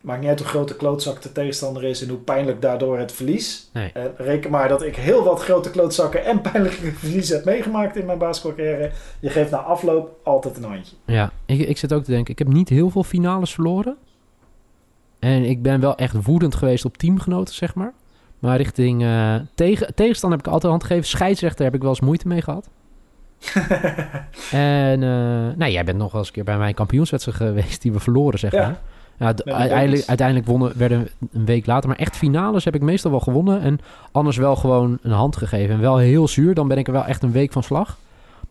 maakt 0.01 0.19
niet 0.19 0.29
uit 0.29 0.39
hoe 0.39 0.47
groot 0.47 0.67
de 0.67 0.75
klootzak 0.75 1.21
de 1.21 1.31
tegenstander 1.31 1.83
is 1.83 2.01
en 2.01 2.09
hoe 2.09 2.17
pijnlijk 2.17 2.61
daardoor 2.61 2.99
het 2.99 3.11
verlies. 3.11 3.69
Nee. 3.73 3.91
reken 4.17 4.51
maar 4.51 4.67
dat 4.67 4.83
ik 4.83 4.95
heel 4.95 5.23
wat 5.23 5.41
grote 5.41 5.71
klootzakken 5.71 6.25
en 6.25 6.41
pijnlijke 6.41 6.91
verliezen 7.01 7.35
heb 7.35 7.45
meegemaakt 7.45 7.95
in 7.95 8.05
mijn 8.05 8.17
basketbalcarrière. 8.17 8.91
Je 9.19 9.29
geeft 9.29 9.51
na 9.51 9.57
afloop 9.57 10.19
altijd 10.23 10.57
een 10.57 10.63
handje. 10.63 10.95
Ja, 11.05 11.31
ik, 11.45 11.59
ik 11.59 11.77
zit 11.77 11.93
ook 11.93 12.03
te 12.03 12.11
denken, 12.11 12.31
ik 12.31 12.39
heb 12.39 12.47
niet 12.47 12.69
heel 12.69 12.89
veel 12.89 13.03
finales 13.03 13.53
verloren. 13.53 13.97
En 15.19 15.43
ik 15.43 15.61
ben 15.61 15.79
wel 15.79 15.95
echt 15.95 16.25
woedend 16.25 16.55
geweest 16.55 16.85
op 16.85 16.97
teamgenoten, 16.97 17.53
zeg 17.53 17.75
maar. 17.75 17.93
Maar 18.39 18.57
richting 18.57 19.01
uh, 19.01 19.35
tegen, 19.55 19.95
tegenstander 19.95 20.37
heb 20.37 20.47
ik 20.47 20.53
altijd 20.53 20.71
hand 20.71 20.83
gegeven. 20.83 21.07
Scheidsrechter 21.07 21.65
heb 21.65 21.73
ik 21.73 21.81
wel 21.81 21.89
eens 21.89 21.99
moeite 21.99 22.27
mee 22.27 22.41
gehad. 22.41 22.69
en 24.51 25.01
uh, 25.01 25.55
nou, 25.55 25.71
jij 25.71 25.83
bent 25.83 25.97
nog 25.97 26.11
wel 26.11 26.19
eens 26.19 26.27
een 26.27 26.33
keer 26.35 26.43
bij 26.43 26.57
mijn 26.57 26.73
kampioenswedstrijd 26.73 27.37
geweest 27.37 27.81
die 27.81 27.91
we 27.91 27.99
verloren, 27.99 28.39
zeg 28.39 28.51
maar. 28.51 28.79
Ja, 29.19 29.33
uiteindelijk, 29.45 30.07
uiteindelijk 30.07 30.47
wonnen 30.47 30.77
werden 30.77 31.07
een 31.31 31.45
week 31.45 31.65
later. 31.65 31.89
Maar 31.89 31.97
echt 31.97 32.17
finales 32.17 32.65
heb 32.65 32.75
ik 32.75 32.81
meestal 32.81 33.11
wel 33.11 33.19
gewonnen. 33.19 33.61
En 33.61 33.79
anders 34.11 34.37
wel 34.37 34.55
gewoon 34.55 34.97
een 35.01 35.11
hand 35.11 35.35
gegeven. 35.37 35.75
En 35.75 35.81
wel 35.81 35.97
heel 35.97 36.27
zuur. 36.27 36.53
Dan 36.53 36.67
ben 36.67 36.77
ik 36.77 36.87
er 36.87 36.93
wel 36.93 37.05
echt 37.05 37.23
een 37.23 37.31
week 37.31 37.51
van 37.51 37.63
slag. 37.63 37.97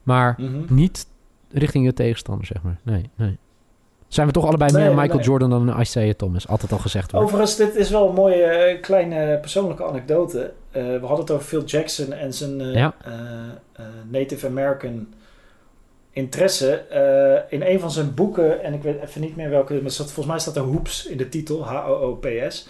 Maar 0.02 0.34
Mhm. 0.38 0.74
niet 0.74 1.06
richting 1.52 1.86
de 1.86 1.92
tegenstander, 1.92 2.46
zeg 2.46 2.62
maar. 2.62 2.76
Nee, 2.82 3.10
nee. 3.14 3.36
Zijn 4.08 4.26
we 4.26 4.32
toch 4.32 4.46
allebei 4.46 4.72
Nee, 4.72 4.82
meer 4.84 4.94
Michael 4.94 5.16
nee. 5.16 5.24
Jordan 5.26 5.50
dan 5.50 5.80
Isaiah 5.80 6.14
Thomas? 6.14 6.48
Altijd 6.48 6.72
al 6.72 6.78
gezegd 6.78 7.10
wordt. 7.12 7.26
Overigens, 7.26 7.56
dit 7.56 7.74
is 7.74 7.90
wel 7.90 8.08
een 8.08 8.14
mooie 8.14 8.42
eh, 8.42 8.80
kleine 8.80 9.38
persoonlijke 9.40 9.84
anekdote. 9.84 10.52
Eh, 10.70 10.82
we 10.82 10.98
hadden 11.00 11.18
het 11.18 11.30
over 11.30 11.44
Phil 11.44 11.64
Jackson 11.64 12.12
en 12.12 12.34
zijn 12.34 12.58
Ja. 12.72 12.94
eh, 13.04 13.84
Native 14.10 14.46
American 14.46 15.06
interesse. 16.18 16.74
Eh, 16.74 17.58
in 17.58 17.62
een 17.62 17.80
van 17.80 17.90
zijn 17.90 18.14
boeken, 18.14 18.62
en 18.62 18.74
ik 18.74 18.82
weet 18.82 19.02
even 19.02 19.20
niet 19.20 19.36
meer 19.36 19.50
welke, 19.50 19.72
maar 19.82 19.90
volgens 19.90 20.26
mij 20.26 20.38
staat 20.38 20.56
er 20.56 20.62
Hoops 20.62 21.06
in 21.06 21.16
de 21.16 21.28
titel, 21.28 21.64
H-O-O-P-S. 21.64 22.68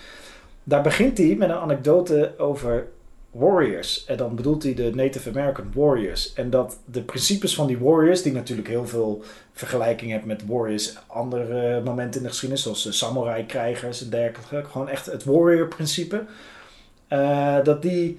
Daar 0.65 0.83
begint 0.83 1.19
hij 1.19 1.35
met 1.39 1.49
een 1.49 1.57
anekdote 1.57 2.33
over 2.39 2.87
warriors. 3.31 4.05
En 4.05 4.17
dan 4.17 4.35
bedoelt 4.35 4.63
hij 4.63 4.75
de 4.75 4.95
Native 4.95 5.29
American 5.29 5.73
warriors. 5.75 6.33
En 6.33 6.51
dat 6.51 6.79
de 6.85 7.03
principes 7.03 7.55
van 7.55 7.67
die 7.67 7.79
warriors, 7.79 8.23
die 8.23 8.33
natuurlijk 8.33 8.69
heel 8.69 8.87
veel 8.87 9.23
vergelijking 9.53 10.11
hebben 10.11 10.29
met 10.29 10.47
warriors, 10.47 10.97
andere 11.07 11.83
momenten 11.83 12.21
in 12.21 12.23
de 12.23 12.33
geschiedenis, 12.33 12.63
zoals 12.63 12.87
eh, 12.87 12.93
samurai-krijgers 12.93 14.03
en 14.03 14.11
dergelijke. 14.11 14.69
Gewoon 14.71 14.89
echt 14.89 15.07
het 15.07 15.25
warrior-principe. 15.25 16.25
Eh, 17.09 17.57
dat 17.65 17.83
die, 17.83 18.19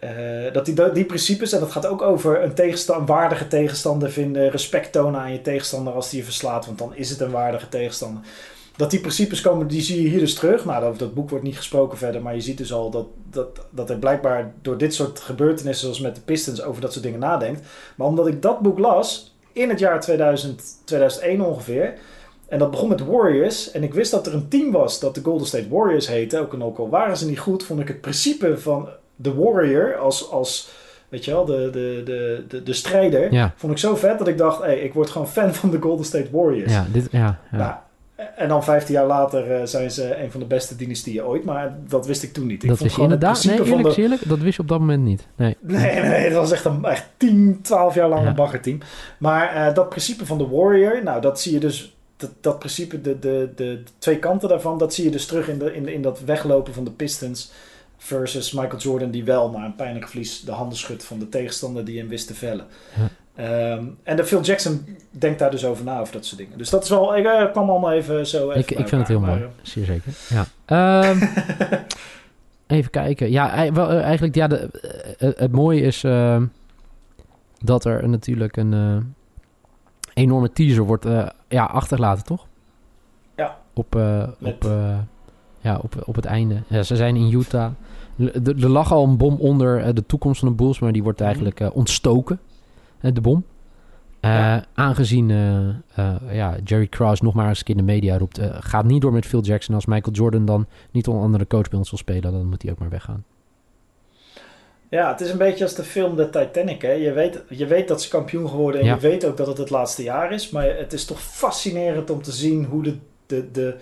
eh, 0.00 0.52
dat 0.52 0.64
die, 0.64 0.92
die 0.92 1.04
principes, 1.04 1.52
en 1.52 1.60
dat 1.60 1.72
gaat 1.72 1.86
ook 1.86 2.02
over 2.02 2.42
een, 2.42 2.54
tegenstander, 2.54 3.02
een 3.02 3.14
waardige 3.14 3.48
tegenstander 3.48 4.10
vinden, 4.10 4.50
respect 4.50 4.92
tonen 4.92 5.20
aan 5.20 5.32
je 5.32 5.42
tegenstander 5.42 5.92
als 5.92 6.10
die 6.10 6.18
je 6.18 6.24
verslaat, 6.24 6.66
want 6.66 6.78
dan 6.78 6.94
is 6.94 7.10
het 7.10 7.20
een 7.20 7.30
waardige 7.30 7.68
tegenstander. 7.68 8.22
Dat 8.76 8.90
die 8.90 9.00
principes 9.00 9.40
komen, 9.40 9.66
die 9.66 9.82
zie 9.82 10.02
je 10.02 10.08
hier 10.08 10.18
dus 10.18 10.34
terug. 10.34 10.64
Nou, 10.64 10.84
over 10.84 10.98
dat 10.98 11.14
boek 11.14 11.30
wordt 11.30 11.44
niet 11.44 11.56
gesproken 11.56 11.98
verder, 11.98 12.22
maar 12.22 12.34
je 12.34 12.40
ziet 12.40 12.58
dus 12.58 12.72
al 12.72 12.90
dat, 12.90 13.06
dat, 13.30 13.66
dat 13.70 13.90
er 13.90 13.98
blijkbaar 13.98 14.52
door 14.62 14.78
dit 14.78 14.94
soort 14.94 15.20
gebeurtenissen, 15.20 15.84
zoals 15.84 16.00
met 16.00 16.14
de 16.14 16.20
Pistons, 16.20 16.62
over 16.62 16.80
dat 16.80 16.92
soort 16.92 17.04
dingen 17.04 17.20
nadenkt. 17.20 17.66
Maar 17.96 18.06
omdat 18.06 18.26
ik 18.26 18.42
dat 18.42 18.60
boek 18.60 18.78
las, 18.78 19.34
in 19.52 19.68
het 19.68 19.78
jaar 19.78 20.00
2000, 20.00 20.62
2001 20.84 21.40
ongeveer, 21.40 21.94
en 22.48 22.58
dat 22.58 22.70
begon 22.70 22.88
met 22.88 23.04
Warriors. 23.04 23.70
En 23.70 23.82
ik 23.82 23.94
wist 23.94 24.10
dat 24.10 24.26
er 24.26 24.34
een 24.34 24.48
team 24.48 24.70
was 24.70 25.00
dat 25.00 25.14
de 25.14 25.20
Golden 25.22 25.46
State 25.46 25.68
Warriors 25.68 26.08
heette. 26.08 26.38
Ook 26.38 26.78
al 26.78 26.88
waren 26.88 27.16
ze 27.16 27.26
niet 27.26 27.38
goed, 27.38 27.62
vond 27.62 27.80
ik 27.80 27.88
het 27.88 28.00
principe 28.00 28.58
van 28.58 28.88
de 29.22 29.34
Warrior 29.34 29.96
als, 29.96 30.30
als 30.30 30.70
weet 31.08 31.24
je 31.24 31.30
wel, 31.30 31.44
de, 31.44 31.68
de, 31.72 32.02
de, 32.04 32.44
de, 32.48 32.62
de 32.62 32.72
strijder. 32.72 33.32
Ja. 33.32 33.52
Vond 33.56 33.72
ik 33.72 33.78
zo 33.78 33.96
vet 33.96 34.18
dat 34.18 34.28
ik 34.28 34.38
dacht, 34.38 34.62
hey, 34.62 34.78
ik 34.80 34.94
word 34.94 35.10
gewoon 35.10 35.28
fan 35.28 35.54
van 35.54 35.70
de 35.70 35.80
Golden 35.80 36.06
State 36.06 36.28
Warriors. 36.30 36.72
Ja, 36.72 36.86
dit, 36.92 37.08
ja, 37.10 37.38
ja. 37.52 37.56
Nou, 37.58 37.72
en 38.36 38.48
dan 38.48 38.64
15 38.64 38.94
jaar 38.94 39.06
later 39.06 39.50
eh, 39.54 39.66
zijn 39.66 39.90
ze 39.90 40.16
een 40.22 40.30
van 40.30 40.40
de 40.40 40.46
beste 40.46 40.76
dynastieën 40.76 41.24
ooit. 41.24 41.44
Maar 41.44 41.78
dat 41.88 42.06
wist 42.06 42.22
ik 42.22 42.32
toen 42.32 42.46
niet. 42.46 42.62
Ik 42.62 42.68
dat 42.68 42.78
vond 42.78 42.80
wist 42.82 42.96
je 42.96 43.02
inderdaad. 43.02 43.44
Nee, 43.44 43.64
eerlijk, 43.64 43.94
de, 43.94 44.02
eerlijk, 44.02 44.28
dat 44.28 44.38
wist 44.38 44.56
je 44.56 44.62
op 44.62 44.68
dat 44.68 44.78
moment 44.78 45.02
niet. 45.02 45.26
Nee. 45.36 45.56
Nee, 45.60 46.00
nee, 46.02 46.28
dat 46.30 46.38
was 46.38 46.52
echt 46.52 46.64
een 46.64 46.84
echt 46.84 47.06
10, 47.16 47.58
12 47.62 47.94
jaar 47.94 48.08
lang 48.08 48.22
Ja. 48.22 48.28
een 48.28 48.34
baggerteam. 48.34 48.78
Maar 49.18 49.54
eh, 49.54 49.74
dat 49.74 49.88
principe 49.88 50.26
van 50.26 50.38
de 50.38 50.48
Warrior, 50.48 51.02
nou, 51.04 51.20
dat 51.20 51.40
zie 51.40 51.52
je 51.52 51.60
dus. 51.60 51.94
Dat, 52.16 52.30
dat 52.40 52.58
principe, 52.58 53.00
de, 53.00 53.18
de, 53.18 53.48
de, 53.56 53.74
de 53.84 53.90
twee 53.98 54.18
kanten 54.18 54.48
daarvan, 54.48 54.78
dat 54.78 54.94
zie 54.94 55.04
je 55.04 55.10
dus 55.10 55.26
terug 55.26 55.48
in, 55.48 55.58
de, 55.58 55.74
in, 55.74 55.82
de- 55.82 55.92
in 55.92 56.02
dat 56.02 56.20
weglopen 56.20 56.74
van 56.74 56.84
de 56.84 56.90
Pistons. 56.90 57.52
Versus 58.02 58.52
Michael 58.52 58.78
Jordan, 58.78 59.10
die 59.10 59.24
wel 59.24 59.50
na 59.50 59.64
een 59.64 59.74
pijnlijk 59.74 60.08
verlies 60.08 60.40
de 60.40 60.52
handen 60.52 60.78
schudt 60.78 61.04
van 61.04 61.18
de 61.18 61.28
tegenstander 61.28 61.84
die 61.84 61.98
hem 61.98 62.08
wist 62.08 62.26
te 62.26 62.34
vellen. 62.34 62.66
Ja. 62.96 63.08
Ehm, 63.34 63.84
en 64.02 64.16
de 64.16 64.24
Phil 64.24 64.40
Jackson 64.40 64.96
denkt 65.10 65.38
daar 65.38 65.50
dus 65.50 65.64
over 65.64 65.84
na, 65.84 66.00
over 66.00 66.12
dat 66.12 66.24
soort 66.24 66.40
dingen. 66.40 66.58
Dus 66.58 66.70
dat 66.70 66.82
is 66.82 66.88
wel, 66.88 67.16
ik 67.16 67.24
eh, 67.24 67.50
kwam 67.50 67.70
allemaal 67.70 67.92
even 67.92 68.26
zo. 68.26 68.50
Even 68.50 68.60
Ik, 68.60 68.70
ik 68.70 68.88
vind 68.88 69.00
het 69.00 69.08
heel 69.08 69.20
mooi. 69.20 69.46
Zeer 69.62 69.84
zeker. 69.84 70.12
Ja. 70.28 70.44
Ehm, 70.64 71.22
even 72.76 72.90
kijken. 72.90 73.30
Ja, 73.30 73.72
wel, 73.72 73.90
eh, 73.90 74.02
eigenlijk, 74.02 74.34
ja, 74.34 74.46
de, 74.46 74.68
eh, 75.18 75.30
het 75.36 75.52
mooie 75.52 75.80
is 75.80 76.04
ehm, 76.04 76.46
dat 77.58 77.84
er 77.84 78.08
natuurlijk 78.08 78.56
een 78.56 79.14
enorme 80.14 80.52
teaser 80.52 80.84
wordt 80.84 81.06
ja, 81.48 81.64
achtergelaten, 81.64 82.24
toch? 82.24 82.46
Ja. 83.36 83.58
Op, 83.74 83.94
op, 84.40 84.68
ja, 85.60 85.78
op, 85.82 86.02
op 86.04 86.14
het 86.14 86.24
einde. 86.24 86.62
Ja, 86.66 86.82
ze 86.82 86.96
zijn 86.96 87.16
in 87.16 87.32
Utah. 87.32 87.70
Er 88.44 88.68
lag 88.68 88.92
al 88.92 89.04
een 89.04 89.16
bom 89.16 89.34
onder 89.38 89.78
eh, 89.80 89.94
de 89.94 90.06
toekomst 90.06 90.40
van 90.40 90.48
de 90.48 90.54
Bulls, 90.54 90.78
maar 90.78 90.92
die 90.92 91.02
wordt 91.02 91.18
Mhm. 91.18 91.26
eigenlijk 91.28 91.60
eh, 91.60 91.68
ontstoken, 91.76 92.40
de 93.00 93.20
bom. 93.20 93.44
Eh, 94.20 94.30
Ja. 94.30 94.64
Aangezien 94.74 95.28
ja, 96.32 96.56
Jerry 96.64 96.86
Krause 96.86 97.24
nog 97.24 97.34
maar 97.34 97.48
eens 97.48 97.58
een 97.58 97.64
keer 97.64 97.76
in 97.76 97.86
de 97.86 97.92
media 97.92 98.18
roept... 98.18 98.40
gaat 98.60 98.84
niet 98.84 99.00
door 99.02 99.12
met 99.12 99.26
Phil 99.26 99.40
Jackson. 99.42 99.74
Als 99.74 99.86
Michael 99.86 100.14
Jordan 100.16 100.44
dan 100.44 100.66
niet 100.90 101.06
onder 101.08 101.22
andere 101.24 101.46
coach 101.46 101.68
bij 101.68 101.78
ons 101.78 101.90
wil 101.90 101.98
spelen... 101.98 102.32
dan 102.32 102.46
moet 102.48 102.62
hij 102.62 102.70
ook 102.70 102.78
maar 102.78 102.88
weggaan. 102.88 103.24
Ja, 104.88 105.10
het 105.10 105.20
is 105.20 105.30
een 105.30 105.38
beetje 105.38 105.64
als 105.64 105.74
de 105.74 105.82
film 105.82 106.16
The 106.16 106.30
Titanic. 106.30 106.82
Hè? 106.82 106.92
Je, 106.92 107.12
weet, 107.12 107.42
je 107.48 107.66
weet 107.66 107.88
dat 107.88 108.02
ze 108.02 108.08
kampioen 108.08 108.48
geworden 108.48 108.80
en 108.80 108.86
Ja. 108.86 108.94
je 108.94 109.00
weet 109.00 109.24
ook 109.24 109.36
dat 109.36 109.46
het 109.46 109.58
het 109.58 109.70
laatste 109.70 110.02
jaar 110.02 110.32
is. 110.32 110.50
Maar 110.50 110.76
het 110.76 110.92
is 110.92 111.04
toch 111.04 111.20
fascinerend 111.22 112.10
om 112.10 112.22
te 112.22 112.32
zien 112.32 112.64
hoe 112.64 112.82
de, 112.82 112.96
de, 113.26 113.50
de, 113.50 113.76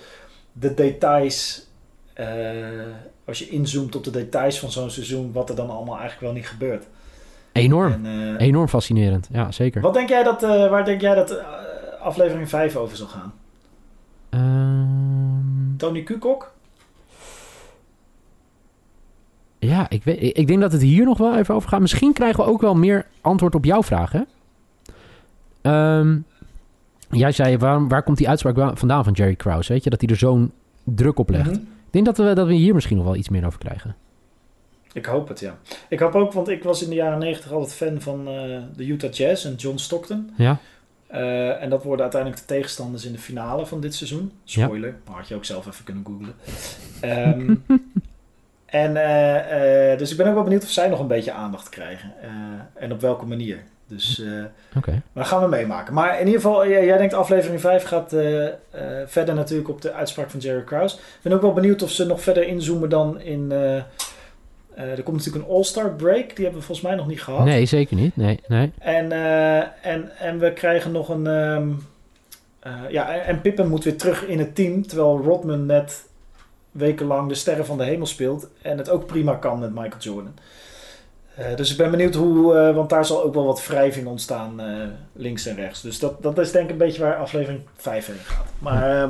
de 0.52 0.74
details. 0.74 1.67
Eh, 2.18 2.26
als 3.24 3.38
je 3.38 3.48
inzoomt 3.48 3.96
op 3.96 4.04
de 4.04 4.10
details 4.10 4.58
van 4.58 4.70
zo'n 4.70 4.90
seizoen, 4.90 5.32
wat 5.32 5.48
er 5.48 5.56
dan 5.56 5.70
allemaal 5.70 5.98
eigenlijk 5.98 6.20
wel 6.20 6.32
niet 6.32 6.48
gebeurt. 6.48 6.86
Enorm. 7.52 7.92
En, 7.92 8.36
eh, 8.36 8.46
Enorm 8.46 8.68
fascinerend. 8.68 9.28
Ja, 9.32 9.52
zeker. 9.52 9.80
wat 9.80 9.94
denk 9.94 10.08
jij 10.08 10.22
dat, 10.22 10.42
eh, 10.42 10.70
waar 10.70 10.84
denk 10.84 11.00
jij 11.00 11.14
dat 11.14 11.42
aflevering 12.00 12.48
5 12.48 12.76
over 12.76 12.96
zal 12.96 13.06
gaan? 13.06 13.32
Ehm, 14.30 15.76
Tony 15.76 16.02
Kukok? 16.02 16.52
ja, 19.58 19.88
ik, 19.88 20.04
weet, 20.04 20.38
ik 20.38 20.46
denk 20.46 20.60
dat 20.60 20.72
het 20.72 20.82
hier 20.82 21.04
nog 21.04 21.18
wel 21.18 21.36
even 21.36 21.54
over 21.54 21.68
gaat. 21.68 21.80
Misschien 21.80 22.12
krijgen 22.12 22.44
we 22.44 22.50
ook 22.50 22.60
wel 22.60 22.74
meer 22.74 23.06
antwoord 23.20 23.54
op 23.54 23.64
jouw 23.64 23.82
vraag, 23.82 24.12
hè? 24.12 24.22
Ehm, 25.62 26.18
jij 27.10 27.32
zei, 27.32 27.56
waar, 27.56 27.88
waar 27.88 28.02
komt 28.02 28.16
die 28.18 28.28
uitspraak 28.28 28.78
vandaan 28.78 29.04
van 29.04 29.12
Jerry 29.12 29.34
Krause? 29.34 29.72
Weet 29.72 29.84
je, 29.84 29.90
dat 29.90 30.00
hij 30.00 30.10
er 30.10 30.16
zo'n 30.16 30.52
druk 30.84 31.18
op 31.18 31.30
legt. 31.30 31.50
Mhm. 31.50 31.60
Ik 31.88 31.94
denk 31.94 32.06
dat 32.06 32.18
we, 32.18 32.34
dat 32.34 32.46
we 32.46 32.54
hier 32.54 32.74
misschien 32.74 32.96
nog 32.96 33.06
wel 33.06 33.16
iets 33.16 33.28
meer 33.28 33.46
over 33.46 33.58
krijgen. 33.58 33.96
Ik 34.92 35.06
hoop 35.06 35.28
het, 35.28 35.40
ja. 35.40 35.58
Ik 35.88 35.98
hoop 35.98 36.14
ook, 36.14 36.32
want 36.32 36.48
ik 36.48 36.62
was 36.62 36.82
in 36.82 36.88
de 36.88 36.94
jaren 36.94 37.18
90 37.18 37.52
altijd 37.52 37.74
fan 37.74 38.00
van 38.00 38.28
eh, 38.28 38.58
de 38.76 38.86
Utah 38.86 39.12
Jazz 39.12 39.44
en 39.44 39.54
John 39.54 39.76
Stockton. 39.76 40.30
Ja? 40.36 40.58
Eh, 41.06 41.62
en 41.62 41.70
dat 41.70 41.82
worden 41.82 42.02
uiteindelijk 42.02 42.40
de 42.40 42.46
tegenstanders 42.46 43.04
in 43.04 43.12
de 43.12 43.18
finale 43.18 43.66
van 43.66 43.80
dit 43.80 43.94
seizoen. 43.94 44.32
Spoiler, 44.44 44.94
maar 45.06 45.16
had 45.16 45.28
je 45.28 45.34
ook 45.34 45.44
zelf 45.44 45.66
even 45.66 45.84
kunnen 45.84 46.04
googlen. 46.06 46.34
Ehm, 47.00 47.54
en 48.84 48.96
eh, 48.96 49.98
dus 49.98 50.10
ik 50.10 50.16
ben 50.16 50.26
ook 50.26 50.34
wel 50.34 50.42
benieuwd 50.42 50.62
of 50.62 50.70
zij 50.70 50.88
nog 50.88 51.00
een 51.00 51.06
beetje 51.06 51.32
aandacht 51.32 51.68
krijgen. 51.68 52.12
En 52.74 52.92
op 52.92 53.00
welke 53.00 53.26
manier. 53.26 53.62
Dus, 53.88 54.22
Oké. 54.76 55.02
maar 55.12 55.24
gaan 55.24 55.42
we 55.42 55.48
meemaken. 55.48 55.94
Maar 55.94 56.20
in 56.20 56.26
ieder 56.26 56.40
geval, 56.40 56.68
jij, 56.68 56.84
jij 56.84 56.98
denkt 56.98 57.14
aflevering 57.14 57.60
5 57.60 57.84
gaat 57.84 58.12
eh, 58.12 58.46
eh, 58.46 58.52
verder 59.06 59.34
natuurlijk 59.34 59.68
op 59.68 59.80
de 59.82 59.92
uitspraak 59.92 60.30
van 60.30 60.40
Jerry 60.40 60.62
Krause. 60.64 60.96
Ik 60.96 61.02
ben 61.22 61.32
ook 61.32 61.40
wel 61.42 61.52
benieuwd 61.52 61.82
of 61.82 61.90
ze 61.90 62.06
nog 62.06 62.20
verder 62.22 62.46
inzoomen 62.46 62.88
dan 62.88 63.20
in... 63.20 63.52
er 64.74 65.02
komt 65.04 65.16
natuurlijk 65.16 65.44
een 65.44 65.50
All-Star 65.50 65.90
break. 65.94 66.26
Die 66.36 66.44
hebben 66.44 66.60
we 66.60 66.66
volgens 66.66 66.80
mij 66.80 66.94
nog 66.96 67.06
niet 67.06 67.22
gehad. 67.22 67.44
Nee, 67.44 67.66
zeker 67.66 67.96
niet. 67.96 68.16
Nee, 68.16 68.40
nee. 68.48 68.72
En, 68.78 69.12
en, 69.82 70.10
en 70.18 70.38
we 70.38 70.52
krijgen 70.52 70.92
nog 70.92 71.08
een. 71.08 71.26
ehm, 71.26 71.68
eh, 72.60 72.72
ja, 72.90 73.14
en- 73.14 73.24
en 73.26 73.40
Pippen 73.40 73.68
moet 73.68 73.84
weer 73.84 73.96
terug 73.96 74.24
in 74.26 74.38
het 74.38 74.54
team. 74.54 74.86
Terwijl 74.86 75.20
Rodman 75.24 75.66
net 75.66 76.06
wekenlang 76.70 77.28
de 77.28 77.34
sterren 77.34 77.66
van 77.66 77.78
de 77.78 77.84
hemel 77.84 78.06
speelt. 78.06 78.48
En 78.62 78.78
het 78.78 78.90
ook 78.90 79.06
prima 79.06 79.34
kan 79.34 79.58
met 79.58 79.74
Michael 79.74 79.98
Jordan. 80.00 80.34
Eh, 81.38 81.56
dus 81.56 81.70
ik 81.70 81.76
ben 81.76 81.90
benieuwd 81.90 82.14
hoe. 82.14 82.54
eh, 82.54 82.74
want 82.74 82.90
daar 82.90 83.04
zal 83.04 83.22
ook 83.22 83.34
wel 83.34 83.44
wat 83.44 83.66
wrijving 83.66 84.06
ontstaan. 84.06 84.60
eh, 84.60 84.66
links 85.12 85.46
en 85.46 85.56
rechts. 85.56 85.80
Dus 85.80 85.98
dat, 85.98 86.22
dat 86.22 86.38
is 86.38 86.50
denk 86.52 86.64
ik 86.64 86.70
een 86.70 86.76
beetje 86.78 87.02
waar 87.02 87.16
aflevering 87.16 87.60
5 87.76 88.06
heen 88.06 88.16
gaat. 88.24 88.46
Maar. 88.58 89.08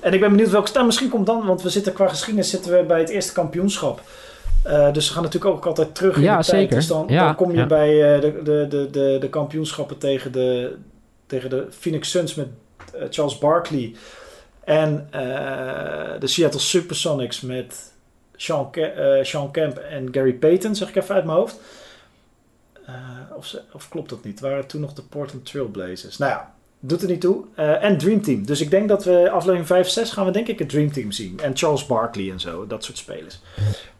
en 0.00 0.12
ik 0.12 0.20
ben 0.20 0.30
benieuwd 0.30 0.50
welke 0.50 0.68
staan. 0.68 0.86
Misschien 0.86 1.08
komt 1.08 1.26
dan. 1.26 1.46
Want 1.46 1.62
we 1.62 1.68
zitten 1.68 1.92
qua 1.92 2.08
geschiedenis 2.08 2.50
zitten 2.50 2.72
we 2.78 2.84
bij 2.84 2.98
het 3.00 3.08
eerste 3.08 3.32
kampioenschap. 3.32 4.00
Dus 4.92 5.08
we 5.08 5.14
gaan 5.14 5.22
natuurlijk 5.22 5.54
ook 5.54 5.66
altijd 5.66 5.94
terug 5.94 6.16
in 6.16 6.22
Ja, 6.22 6.38
de 6.38 6.44
tijd. 6.44 6.60
zeker. 6.60 6.76
Dus 6.76 6.86
dan, 6.86 7.04
Ja, 7.08 7.24
dan 7.24 7.34
kom 7.34 7.50
je 7.50 7.56
ja. 7.56 7.66
bij 7.66 8.20
de, 8.20 8.40
de, 8.42 8.66
de, 8.68 8.88
de, 8.90 9.16
de 9.20 9.28
kampioenschappen 9.28 9.98
tegen 9.98 10.32
de, 10.32 10.76
tegen 11.26 11.50
de 11.50 11.66
Phoenix 11.70 12.10
Suns 12.10 12.34
met 12.34 12.46
Charles 13.10 13.38
Barkley. 13.38 13.94
En 14.64 15.08
de 16.18 16.26
Seattle 16.26 16.60
Supersonics 16.60 17.40
met 17.40 17.91
Sean, 18.36 18.70
Ke- 18.70 19.22
eh, 19.22 19.50
Kemp 19.50 19.76
en 19.76 20.08
Gary 20.10 20.32
Payton, 20.32 20.74
zeg 20.74 20.88
ik 20.88 20.96
even 20.96 21.14
uit 21.14 21.24
mijn 21.24 21.36
hoofd. 21.38 21.60
Eh, 22.86 22.94
of, 23.36 23.56
of 23.72 23.88
klopt 23.88 24.08
dat 24.10 24.24
niet? 24.24 24.40
Waren 24.40 24.66
toen 24.66 24.80
nog 24.80 24.92
de 24.92 25.02
Portland 25.02 25.46
Trailblazers? 25.46 26.18
Nou 26.18 26.30
ja, 26.32 26.52
doet 26.80 27.02
er 27.02 27.08
niet 27.08 27.20
toe. 27.20 27.44
Eh, 27.54 27.84
en 27.84 27.98
Dream 27.98 28.22
Team. 28.22 28.46
Dus 28.46 28.60
ik 28.60 28.70
denk 28.70 28.88
dat 28.88 29.04
we 29.04 29.30
aflevering 29.30 29.66
5 29.66 29.88
6 29.88 30.10
gaan 30.10 30.24
we 30.26 30.30
denk 30.30 30.48
ik 30.48 30.58
het 30.58 30.68
Dream 30.68 30.92
Team 30.92 31.12
zien. 31.12 31.40
En 31.42 31.56
Charles 31.56 31.86
Barkley 31.86 32.30
en 32.30 32.40
zo, 32.40 32.66
dat 32.66 32.84
soort 32.84 32.98
spelers. 32.98 33.40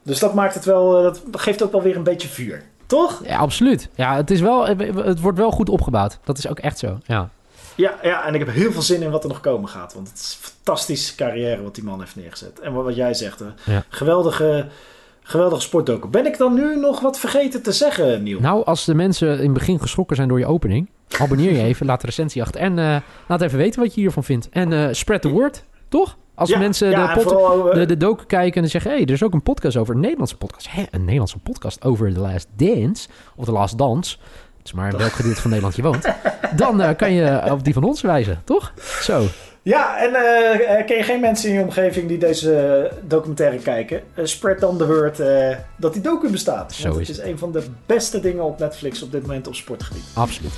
Dus 0.03 0.19
dat 0.19 0.35
maakt 0.35 0.55
het 0.55 0.65
wel, 0.65 1.03
dat 1.03 1.23
geeft 1.31 1.63
ook 1.63 1.73
wel 1.73 1.83
weer 1.83 1.97
een 1.97 2.03
beetje 2.03 2.29
vuur. 2.29 2.63
Toch? 2.87 3.23
Ja, 3.25 3.39
absoluut. 3.39 3.89
Ja, 3.95 4.17
het, 4.17 4.31
is 4.31 4.41
wel, 4.41 4.67
het 4.67 5.21
wordt 5.21 5.39
wel 5.39 5.51
goed 5.51 5.69
opgebouwd. 5.69 6.19
Dat 6.25 6.39
is 6.39 6.49
ook 6.49 6.59
echt 6.59 6.79
zo. 6.79 6.99
Ja. 7.07 7.31
Ja, 7.77 7.99
ja, 8.03 8.27
en 8.27 8.35
ik 8.35 8.41
heb 8.41 8.55
heel 8.55 8.73
veel 8.73 8.83
zin 8.83 9.03
in 9.03 9.11
wat 9.11 9.23
er 9.23 9.29
nog 9.29 9.41
komen 9.41 9.69
gaat. 9.69 9.95
Want 9.95 10.09
het 10.09 10.19
is 10.19 10.39
een 10.43 10.49
fantastische 10.51 11.15
carrière 11.15 11.63
wat 11.63 11.75
die 11.75 11.85
man 11.85 12.01
heeft 12.01 12.17
neergezet. 12.17 12.61
En 12.61 12.73
wat, 12.73 12.85
wat 12.85 12.97
jij 12.97 13.15
zegt, 13.15 13.39
hè, 13.39 13.73
Ja. 13.73 13.85
geweldige, 13.89 14.67
geweldige. 15.23 16.09
Ben 16.11 16.27
ik 16.27 16.39
dan 16.39 16.55
nu 16.55 16.77
nog 16.77 17.01
wat 17.01 17.19
vergeten 17.19 17.63
te 17.63 17.73
zeggen, 17.73 18.23
Niel? 18.23 18.41
Nou, 18.41 18.65
als 18.65 18.85
de 18.85 18.95
mensen 18.95 19.37
in 19.37 19.43
het 19.45 19.53
begin 19.53 19.81
geschrokken 19.81 20.17
zijn 20.17 20.29
door 20.29 20.39
je 20.39 20.47
opening, 20.47 20.91
abonneer 21.19 21.53
je 21.53 21.63
even, 21.63 21.87
laat 21.91 22.01
de 22.01 22.07
recensie 22.07 22.43
achter 22.43 22.61
en 22.61 22.79
eh, 22.79 22.97
laat 23.29 23.41
even 23.41 23.59
weten 23.59 23.81
wat 23.81 23.95
je 23.95 24.01
hiervan 24.01 24.25
vindt. 24.25 24.49
En 24.49 24.73
eh, 24.73 24.89
spread 24.93 25.23
the 25.23 25.29
word, 25.29 25.65
toch? 25.89 26.17
Als 26.35 26.49
ja, 26.49 26.59
mensen 26.59 26.91
de, 26.91 26.97
en 26.97 27.13
pod- 27.15 27.23
vooral, 27.23 27.69
eh, 27.71 27.75
de, 27.75 27.87
de 27.87 27.97
docu 27.97 28.25
kijken 28.27 28.63
en 28.63 28.69
zeggen... 28.69 28.91
hé, 28.91 28.97
hey, 28.97 29.07
er 29.07 29.13
is 29.13 29.23
ook 29.23 29.33
een 29.33 29.43
podcast 29.43 29.77
over... 29.77 29.95
een 29.95 30.01
Nederlandse 30.01 30.37
podcast. 30.37 30.71
Hè, 30.71 30.83
een 30.91 31.01
Nederlandse 31.01 31.39
podcast 31.39 31.85
over 31.85 32.13
The 32.15 32.21
Last 32.21 32.47
Dance. 32.57 33.09
Of 33.37 33.45
The 33.45 33.53
Last 33.53 33.79
Dance. 33.79 34.17
Maar 34.75 34.93
in 34.93 34.99
welk 34.99 35.13
gedeelte 35.13 35.41
van 35.41 35.51
Nederland 35.51 35.77
je 35.77 35.83
woont. 35.83 36.05
Dan 36.57 36.81
eh, 36.83 36.97
kan 36.97 37.13
je 37.13 37.43
op 37.51 37.65
die 37.65 37.75
van 37.75 37.85
ons 37.85 38.01
wijzen, 38.01 38.41
toch? 38.45 38.73
Zo. 39.01 39.23
Ja, 39.63 39.97
en 39.99 40.15
eh, 40.15 40.79
eh, 40.79 40.87
ken 40.87 40.97
je 40.97 41.03
geen 41.03 41.21
mensen 41.21 41.49
in 41.49 41.55
je 41.55 41.61
omgeving 41.63 42.09
die 42.09 42.19
deze 42.19 42.57
eh, 42.57 42.93
documentaire 43.09 43.59
kijken? 43.59 44.01
Eh, 44.15 44.25
spread 44.25 44.61
dan 44.61 44.79
de 44.79 44.87
word 44.87 45.21
eh, 45.21 45.57
dat 45.77 45.93
die 45.93 46.03
docu 46.03 46.31
bestaat. 46.31 46.73
Zo 46.73 46.89
Want 46.89 47.01
is 47.01 47.09
het 47.09 47.17
is 47.19 47.25
een 47.25 47.39
van 47.39 47.53
de 47.53 47.63
beste 47.87 48.21
dingen 48.21 48.43
op 48.45 48.59
Netflix 48.59 49.03
op 49.03 49.13
dit 49.13 49.23
moment 49.23 49.47
op 49.47 49.55
sportgebied. 49.55 50.03
Absoluut. 50.15 50.53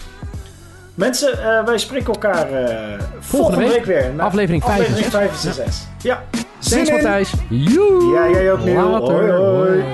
Mensen, 0.94 1.32
eh, 1.42 1.64
wij 1.64 1.78
spreken 1.78 2.06
elkaar 2.12 2.52
eh, 2.52 3.00
volgende, 3.20 3.58
week. 3.58 3.68
week, 3.70 3.84
weer. 3.84 4.12
Na- 4.14 4.24
Aflevering 4.24 4.62
vijf 4.64 4.78
en 4.86 4.94
aflevering 4.94 5.12
zes. 5.12 5.54
5 5.54 5.56
en 5.66 5.72
6. 5.72 5.86
Ja. 6.02 6.22
Zin 6.58 6.72
Thanks 6.84 6.88
in. 6.88 6.94
Matthijs. 6.94 7.32
Joe. 7.48 8.12
Ja, 8.14 8.30
jij 8.30 8.52
ook, 8.52 8.64
Niel. 8.64 8.88
Later. 8.90 9.36
Hoi. 9.36 9.68
Hoi. 9.70 9.84